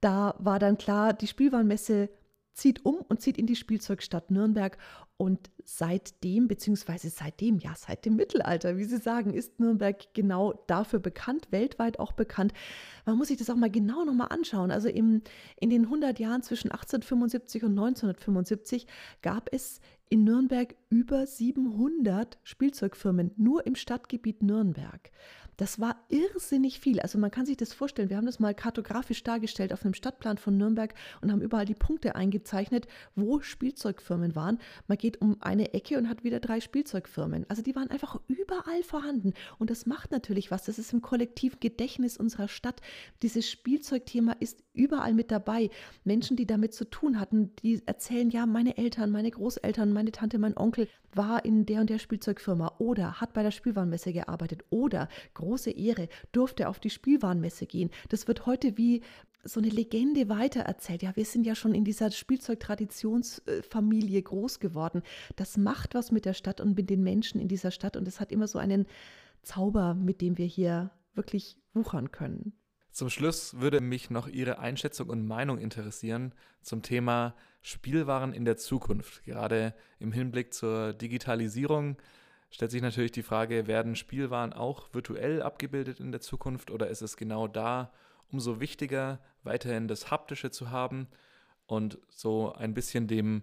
Da 0.02 0.34
war 0.38 0.58
dann 0.58 0.76
klar, 0.76 1.12
die 1.12 1.28
Spielwarenmesse 1.28 2.10
zieht 2.54 2.84
um 2.84 2.96
und 2.96 3.22
zieht 3.22 3.38
in 3.38 3.46
die 3.46 3.56
Spielzeugstadt 3.56 4.30
Nürnberg. 4.30 4.76
Und 5.16 5.50
seitdem, 5.64 6.48
beziehungsweise 6.48 7.08
seitdem, 7.08 7.58
ja, 7.58 7.74
seit 7.76 8.04
dem 8.04 8.16
Mittelalter, 8.16 8.76
wie 8.76 8.84
Sie 8.84 8.98
sagen, 8.98 9.32
ist 9.32 9.60
Nürnberg 9.60 10.12
genau 10.14 10.52
dafür 10.66 10.98
bekannt, 10.98 11.46
weltweit 11.50 12.00
auch 12.00 12.10
bekannt. 12.10 12.52
Man 13.06 13.16
muss 13.16 13.28
sich 13.28 13.36
das 13.36 13.48
auch 13.48 13.56
mal 13.56 13.70
genau 13.70 14.04
nochmal 14.04 14.28
anschauen. 14.30 14.72
Also 14.72 14.88
im, 14.88 15.22
in 15.60 15.70
den 15.70 15.84
100 15.84 16.18
Jahren 16.18 16.42
zwischen 16.42 16.72
1875 16.72 17.62
und 17.62 17.70
1975 17.70 18.88
gab 19.22 19.48
es 19.52 19.80
in 20.08 20.24
Nürnberg 20.24 20.74
über 20.90 21.26
700 21.26 22.38
Spielzeugfirmen, 22.42 23.30
nur 23.36 23.64
im 23.66 23.76
Stadtgebiet 23.76 24.42
Nürnberg. 24.42 25.10
Das 25.56 25.80
war 25.80 25.96
irrsinnig 26.08 26.80
viel. 26.80 27.00
Also 27.00 27.18
man 27.18 27.30
kann 27.30 27.46
sich 27.46 27.56
das 27.56 27.72
vorstellen. 27.72 28.10
Wir 28.10 28.16
haben 28.16 28.26
das 28.26 28.40
mal 28.40 28.54
kartografisch 28.54 29.22
dargestellt 29.22 29.72
auf 29.72 29.84
einem 29.84 29.94
Stadtplan 29.94 30.38
von 30.38 30.56
Nürnberg 30.56 30.94
und 31.20 31.30
haben 31.30 31.42
überall 31.42 31.66
die 31.66 31.74
Punkte 31.74 32.14
eingezeichnet, 32.14 32.86
wo 33.14 33.40
Spielzeugfirmen 33.40 34.34
waren. 34.34 34.58
Man 34.86 34.98
geht 34.98 35.20
um 35.20 35.36
eine 35.40 35.74
Ecke 35.74 35.98
und 35.98 36.08
hat 36.08 36.24
wieder 36.24 36.40
drei 36.40 36.60
Spielzeugfirmen. 36.60 37.46
Also 37.48 37.62
die 37.62 37.76
waren 37.76 37.90
einfach 37.90 38.18
überall 38.28 38.82
vorhanden. 38.82 39.34
Und 39.58 39.70
das 39.70 39.86
macht 39.86 40.10
natürlich 40.10 40.50
was. 40.50 40.64
Das 40.64 40.78
ist 40.78 40.92
im 40.92 41.02
kollektiven 41.02 41.60
Gedächtnis 41.60 42.16
unserer 42.16 42.48
Stadt. 42.48 42.80
Dieses 43.22 43.48
Spielzeugthema 43.50 44.32
ist 44.40 44.62
überall 44.72 45.14
mit 45.14 45.30
dabei. 45.30 45.70
Menschen, 46.04 46.36
die 46.36 46.46
damit 46.46 46.74
zu 46.74 46.88
tun 46.88 47.20
hatten, 47.20 47.54
die 47.56 47.82
erzählen, 47.86 48.30
ja, 48.30 48.46
meine 48.46 48.78
Eltern, 48.78 49.10
meine 49.10 49.30
Großeltern, 49.30 49.92
meine 49.92 50.12
Tante, 50.12 50.38
mein 50.38 50.56
Onkel 50.56 50.88
war 51.14 51.44
in 51.44 51.66
der 51.66 51.80
und 51.80 51.90
der 51.90 51.98
Spielzeugfirma 51.98 52.74
oder 52.78 53.20
hat 53.20 53.32
bei 53.32 53.42
der 53.42 53.50
Spielwarenmesse 53.50 54.12
gearbeitet 54.12 54.64
oder 54.70 55.08
große 55.34 55.70
Ehre, 55.70 56.08
durfte 56.32 56.68
auf 56.68 56.80
die 56.80 56.90
Spielwarenmesse 56.90 57.66
gehen. 57.66 57.90
Das 58.08 58.28
wird 58.28 58.46
heute 58.46 58.78
wie 58.78 59.02
so 59.44 59.60
eine 59.60 59.68
Legende 59.68 60.28
weitererzählt. 60.28 61.02
Ja, 61.02 61.16
wir 61.16 61.24
sind 61.24 61.46
ja 61.46 61.54
schon 61.54 61.74
in 61.74 61.84
dieser 61.84 62.10
Spielzeugtraditionsfamilie 62.10 64.22
groß 64.22 64.60
geworden. 64.60 65.02
Das 65.36 65.56
macht 65.56 65.94
was 65.94 66.12
mit 66.12 66.24
der 66.24 66.34
Stadt 66.34 66.60
und 66.60 66.76
mit 66.76 66.90
den 66.90 67.02
Menschen 67.02 67.40
in 67.40 67.48
dieser 67.48 67.70
Stadt 67.70 67.96
und 67.96 68.06
es 68.06 68.20
hat 68.20 68.30
immer 68.30 68.46
so 68.46 68.58
einen 68.58 68.86
Zauber, 69.42 69.94
mit 69.94 70.20
dem 70.20 70.38
wir 70.38 70.46
hier 70.46 70.90
wirklich 71.14 71.56
wuchern 71.74 72.12
können. 72.12 72.52
Zum 72.92 73.10
Schluss 73.10 73.58
würde 73.58 73.80
mich 73.80 74.10
noch 74.10 74.28
Ihre 74.28 74.58
Einschätzung 74.58 75.08
und 75.08 75.26
Meinung 75.26 75.58
interessieren 75.58 76.34
zum 76.60 76.82
Thema 76.82 77.34
Spielwaren 77.62 78.34
in 78.34 78.44
der 78.44 78.56
Zukunft. 78.56 79.24
Gerade 79.24 79.74
im 79.98 80.12
Hinblick 80.12 80.52
zur 80.52 80.92
Digitalisierung 80.92 81.96
stellt 82.50 82.70
sich 82.70 82.82
natürlich 82.82 83.12
die 83.12 83.22
Frage, 83.22 83.66
werden 83.66 83.96
Spielwaren 83.96 84.52
auch 84.52 84.92
virtuell 84.92 85.42
abgebildet 85.42 86.00
in 86.00 86.12
der 86.12 86.20
Zukunft 86.20 86.70
oder 86.70 86.88
ist 86.88 87.02
es 87.02 87.16
genau 87.16 87.48
da 87.48 87.92
umso 88.30 88.60
wichtiger, 88.60 89.20
weiterhin 89.42 89.88
das 89.88 90.10
Haptische 90.10 90.50
zu 90.50 90.70
haben 90.70 91.08
und 91.66 91.98
so 92.08 92.52
ein 92.52 92.74
bisschen 92.74 93.06
dem 93.06 93.42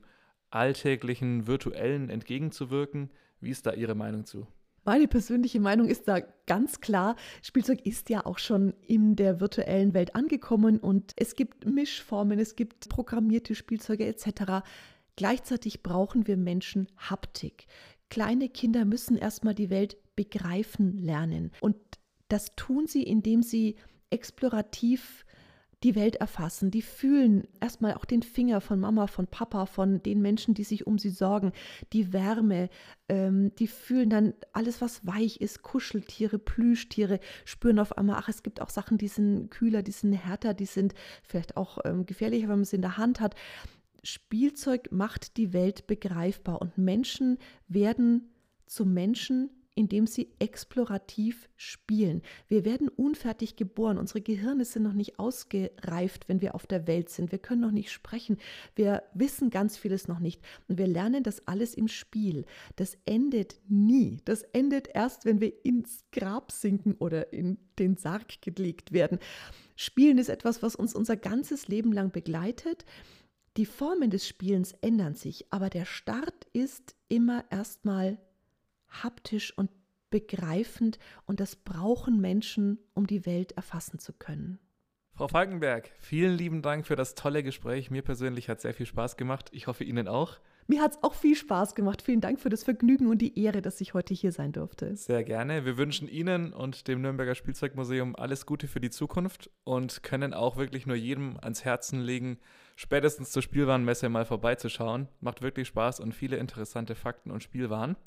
alltäglichen 0.50 1.48
Virtuellen 1.48 2.10
entgegenzuwirken? 2.10 3.10
Wie 3.40 3.50
ist 3.50 3.66
da 3.66 3.74
Ihre 3.74 3.96
Meinung 3.96 4.26
zu? 4.26 4.48
Meine 4.86 5.08
persönliche 5.08 5.60
Meinung 5.60 5.88
ist 5.88 6.08
da 6.08 6.22
ganz 6.46 6.82
klar, 6.82 7.16
Spielzeug 7.42 7.86
ist 7.86 8.10
ja 8.10 8.26
auch 8.26 8.40
schon 8.40 8.74
in 8.88 9.16
der 9.16 9.40
virtuellen 9.40 9.94
Welt 9.94 10.16
angekommen 10.16 10.80
und 10.80 11.14
es 11.16 11.36
gibt 11.36 11.66
Mischformen, 11.66 12.40
es 12.40 12.56
gibt 12.56 12.90
programmierte 12.90 13.56
Spielzeuge 13.56 14.06
etc. 14.06 14.66
Gleichzeitig 15.16 15.84
brauchen 15.84 16.28
wir 16.28 16.38
Menschen 16.38 16.88
Haptik. 16.98 17.68
Kleine 18.10 18.50
Kinder 18.50 18.86
müssen 18.86 19.18
erstmal 19.18 19.54
die 19.54 19.70
Welt 19.70 19.98
begreifen 20.16 20.98
lernen 20.98 21.52
und 21.62 21.76
das 22.28 22.56
tun 22.56 22.88
sie, 22.88 23.04
indem 23.04 23.42
sie 23.44 23.76
explorativ 24.10 25.26
die 25.84 25.96
Welt 25.96 26.18
erfassen, 26.18 26.72
die 26.72 26.82
fühlen 26.82 27.48
erstmal 27.62 27.94
auch 27.94 28.04
den 28.04 28.22
Finger 28.22 28.60
von 28.60 28.80
Mama, 28.80 29.08
von 29.08 29.28
Papa, 29.28 29.66
von 29.66 30.04
den 30.04 30.22
Menschen, 30.22 30.54
die 30.54 30.66
sich 30.66 30.86
um 30.86 30.98
sie 30.98 31.10
sorgen, 31.10 31.54
die 31.94 32.12
Wärme, 32.12 32.70
ähm, 33.08 33.56
die 33.56 33.68
fühlen 33.68 34.10
dann 34.10 34.34
alles, 34.52 34.82
was 34.82 35.06
weich 35.08 35.40
ist, 35.40 35.62
Kuscheltiere, 35.62 36.38
Plüschtiere, 36.38 37.20
spüren 37.46 37.80
auf 37.80 37.98
einmal, 37.98 38.18
ach, 38.20 38.28
es 38.28 38.44
gibt 38.44 38.62
auch 38.62 38.70
Sachen, 38.70 38.98
die 38.98 39.08
sind 39.08 39.50
kühler, 39.52 39.82
die 39.82 39.92
sind 39.92 40.14
härter, 40.14 40.54
die 40.54 40.66
sind 40.66 40.94
vielleicht 41.24 41.56
auch 41.56 41.80
ähm, 41.86 42.06
gefährlicher, 42.06 42.50
wenn 42.50 42.58
man 42.60 42.66
sie 42.66 42.76
in 42.76 42.82
der 42.82 42.98
Hand 42.98 43.22
hat. 43.22 43.36
Spielzeug 44.04 44.92
macht 44.92 45.38
die 45.38 45.54
Welt 45.54 45.88
begreifbar 45.88 46.62
und 46.62 46.78
Menschen 46.78 47.38
werden 47.68 48.30
zu 48.66 48.86
Menschen, 48.86 49.50
indem 49.76 50.08
sie 50.08 50.30
explorativ 50.40 51.50
spielen. 51.56 52.22
Wir 52.48 52.66
werden 52.66 52.90
unfertig 52.90 53.56
geboren. 53.56 53.98
Unsere 53.98 54.22
Gehirne 54.22 54.66
sind 54.66 54.84
noch 54.84 54.94
nicht 54.94 55.20
ausgereift, 55.20 56.28
wenn 56.28 56.42
wir 56.42 56.56
auf 56.56 56.68
der 56.68 56.88
Welt 56.88 57.10
sind. 57.10 57.32
Wir 57.32 57.40
können 57.40 57.62
noch 57.62 57.72
nicht 57.72 57.92
sprechen. 57.92 58.38
Wir 58.76 59.04
wissen 59.14 59.50
ganz 59.50 59.78
vieles 59.78 60.08
noch 60.08 60.20
nicht. 60.20 60.42
Und 60.68 60.78
wir 60.78 60.88
lernen 60.88 61.24
das 61.24 61.48
alles 61.48 61.76
im 61.76 61.88
Spiel. 61.88 62.46
Das 62.76 62.98
endet 63.06 63.60
nie. 63.68 64.22
Das 64.26 64.44
endet 64.44 64.90
erst, 64.94 65.26
wenn 65.26 65.40
wir 65.40 65.66
ins 65.66 66.04
Grab 66.12 66.52
sinken 66.52 66.96
oder 67.00 67.32
in 67.32 67.58
den 67.78 67.96
Sarg 67.96 68.42
gelegt 68.42 68.92
werden. 68.92 69.20
Spielen 69.76 70.18
ist 70.18 70.30
etwas, 70.30 70.62
was 70.62 70.76
uns 70.76 70.94
unser 70.94 71.16
ganzes 71.16 71.68
Leben 71.68 71.94
lang 71.94 72.12
begleitet. 72.12 72.86
Die 73.58 73.66
Formen 73.66 74.10
des 74.10 74.28
Spielens 74.28 74.74
ändern 74.82 75.16
sich, 75.16 75.46
aber 75.50 75.70
der 75.70 75.86
Start 75.86 76.48
ist 76.54 76.96
immer 77.08 77.46
erstmal 77.50 78.18
haptisch 78.90 79.56
und 79.58 79.70
begreifend 80.10 81.00
und 81.26 81.40
das 81.40 81.56
brauchen 81.56 82.20
Menschen, 82.20 82.80
um 82.94 83.08
die 83.08 83.26
Welt 83.26 83.52
erfassen 83.54 84.00
zu 84.00 84.14
können. 84.14 84.60
Frau 85.14 85.28
Falkenberg, 85.28 85.92
vielen 86.00 86.38
lieben 86.38 86.62
Dank 86.62 86.88
für 86.88 86.96
das 86.96 87.14
tolle 87.14 87.44
Gespräch. 87.44 87.92
Mir 87.92 88.02
persönlich 88.02 88.48
hat 88.48 88.62
sehr 88.62 88.74
viel 88.74 88.86
Spaß 88.86 89.18
gemacht. 89.18 89.50
Ich 89.52 89.68
hoffe 89.68 89.84
Ihnen 89.84 90.08
auch. 90.08 90.38
Mir 90.68 90.82
hat 90.82 90.92
es 90.92 91.04
auch 91.04 91.16
viel 91.16 91.36
Spaß 91.36 91.76
gemacht. 91.76 92.02
Vielen 92.02 92.22
Dank 92.22 92.40
für 92.40 92.50
das 92.50 92.64
Vergnügen 92.64 93.08
und 93.08 93.18
die 93.18 93.38
Ehre, 93.38 93.62
dass 93.62 93.82
ich 93.82 93.96
heute 93.96 94.14
hier 94.14 94.32
sein 94.32 94.52
durfte. 94.52 94.96
Sehr 94.96 95.24
gerne. 95.24 95.66
Wir 95.66 95.78
wünschen 95.78 96.08
Ihnen 96.08 96.54
und 96.54 96.88
dem 96.88 97.02
Nürnberger 97.02 97.36
Spielzeugmuseum 97.36 98.16
alles 98.16 98.46
Gute 98.46 98.68
für 98.68 98.80
die 98.80 98.92
Zukunft 98.92 99.50
und 99.64 100.04
können 100.04 100.34
auch 100.34 100.58
wirklich 100.58 100.86
nur 100.86 100.96
jedem 100.96 101.38
ans 101.42 101.66
Herzen 101.66 102.00
legen, 102.00 102.38
spätestens 102.76 103.32
zur 103.32 103.42
Spielwarenmesse 103.42 104.08
mal 104.10 104.26
vorbeizuschauen. 104.26 105.10
Macht 105.20 105.42
wirklich 105.42 105.68
Spaß 105.68 106.00
und 106.00 106.14
viele 106.14 106.38
interessante 106.38 106.96
Fakten 106.96 107.32
und 107.32 107.44
Spielwaren. 107.44 107.98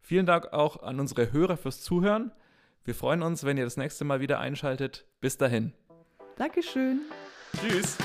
Vielen 0.00 0.26
Dank 0.26 0.52
auch 0.52 0.82
an 0.82 1.00
unsere 1.00 1.32
Hörer 1.32 1.56
fürs 1.56 1.82
Zuhören. 1.82 2.32
Wir 2.84 2.94
freuen 2.94 3.22
uns, 3.22 3.44
wenn 3.44 3.56
ihr 3.56 3.64
das 3.64 3.76
nächste 3.76 4.04
Mal 4.04 4.20
wieder 4.20 4.38
einschaltet. 4.38 5.06
Bis 5.20 5.36
dahin. 5.36 5.72
Dankeschön. 6.36 7.00
Tschüss. 7.60 7.96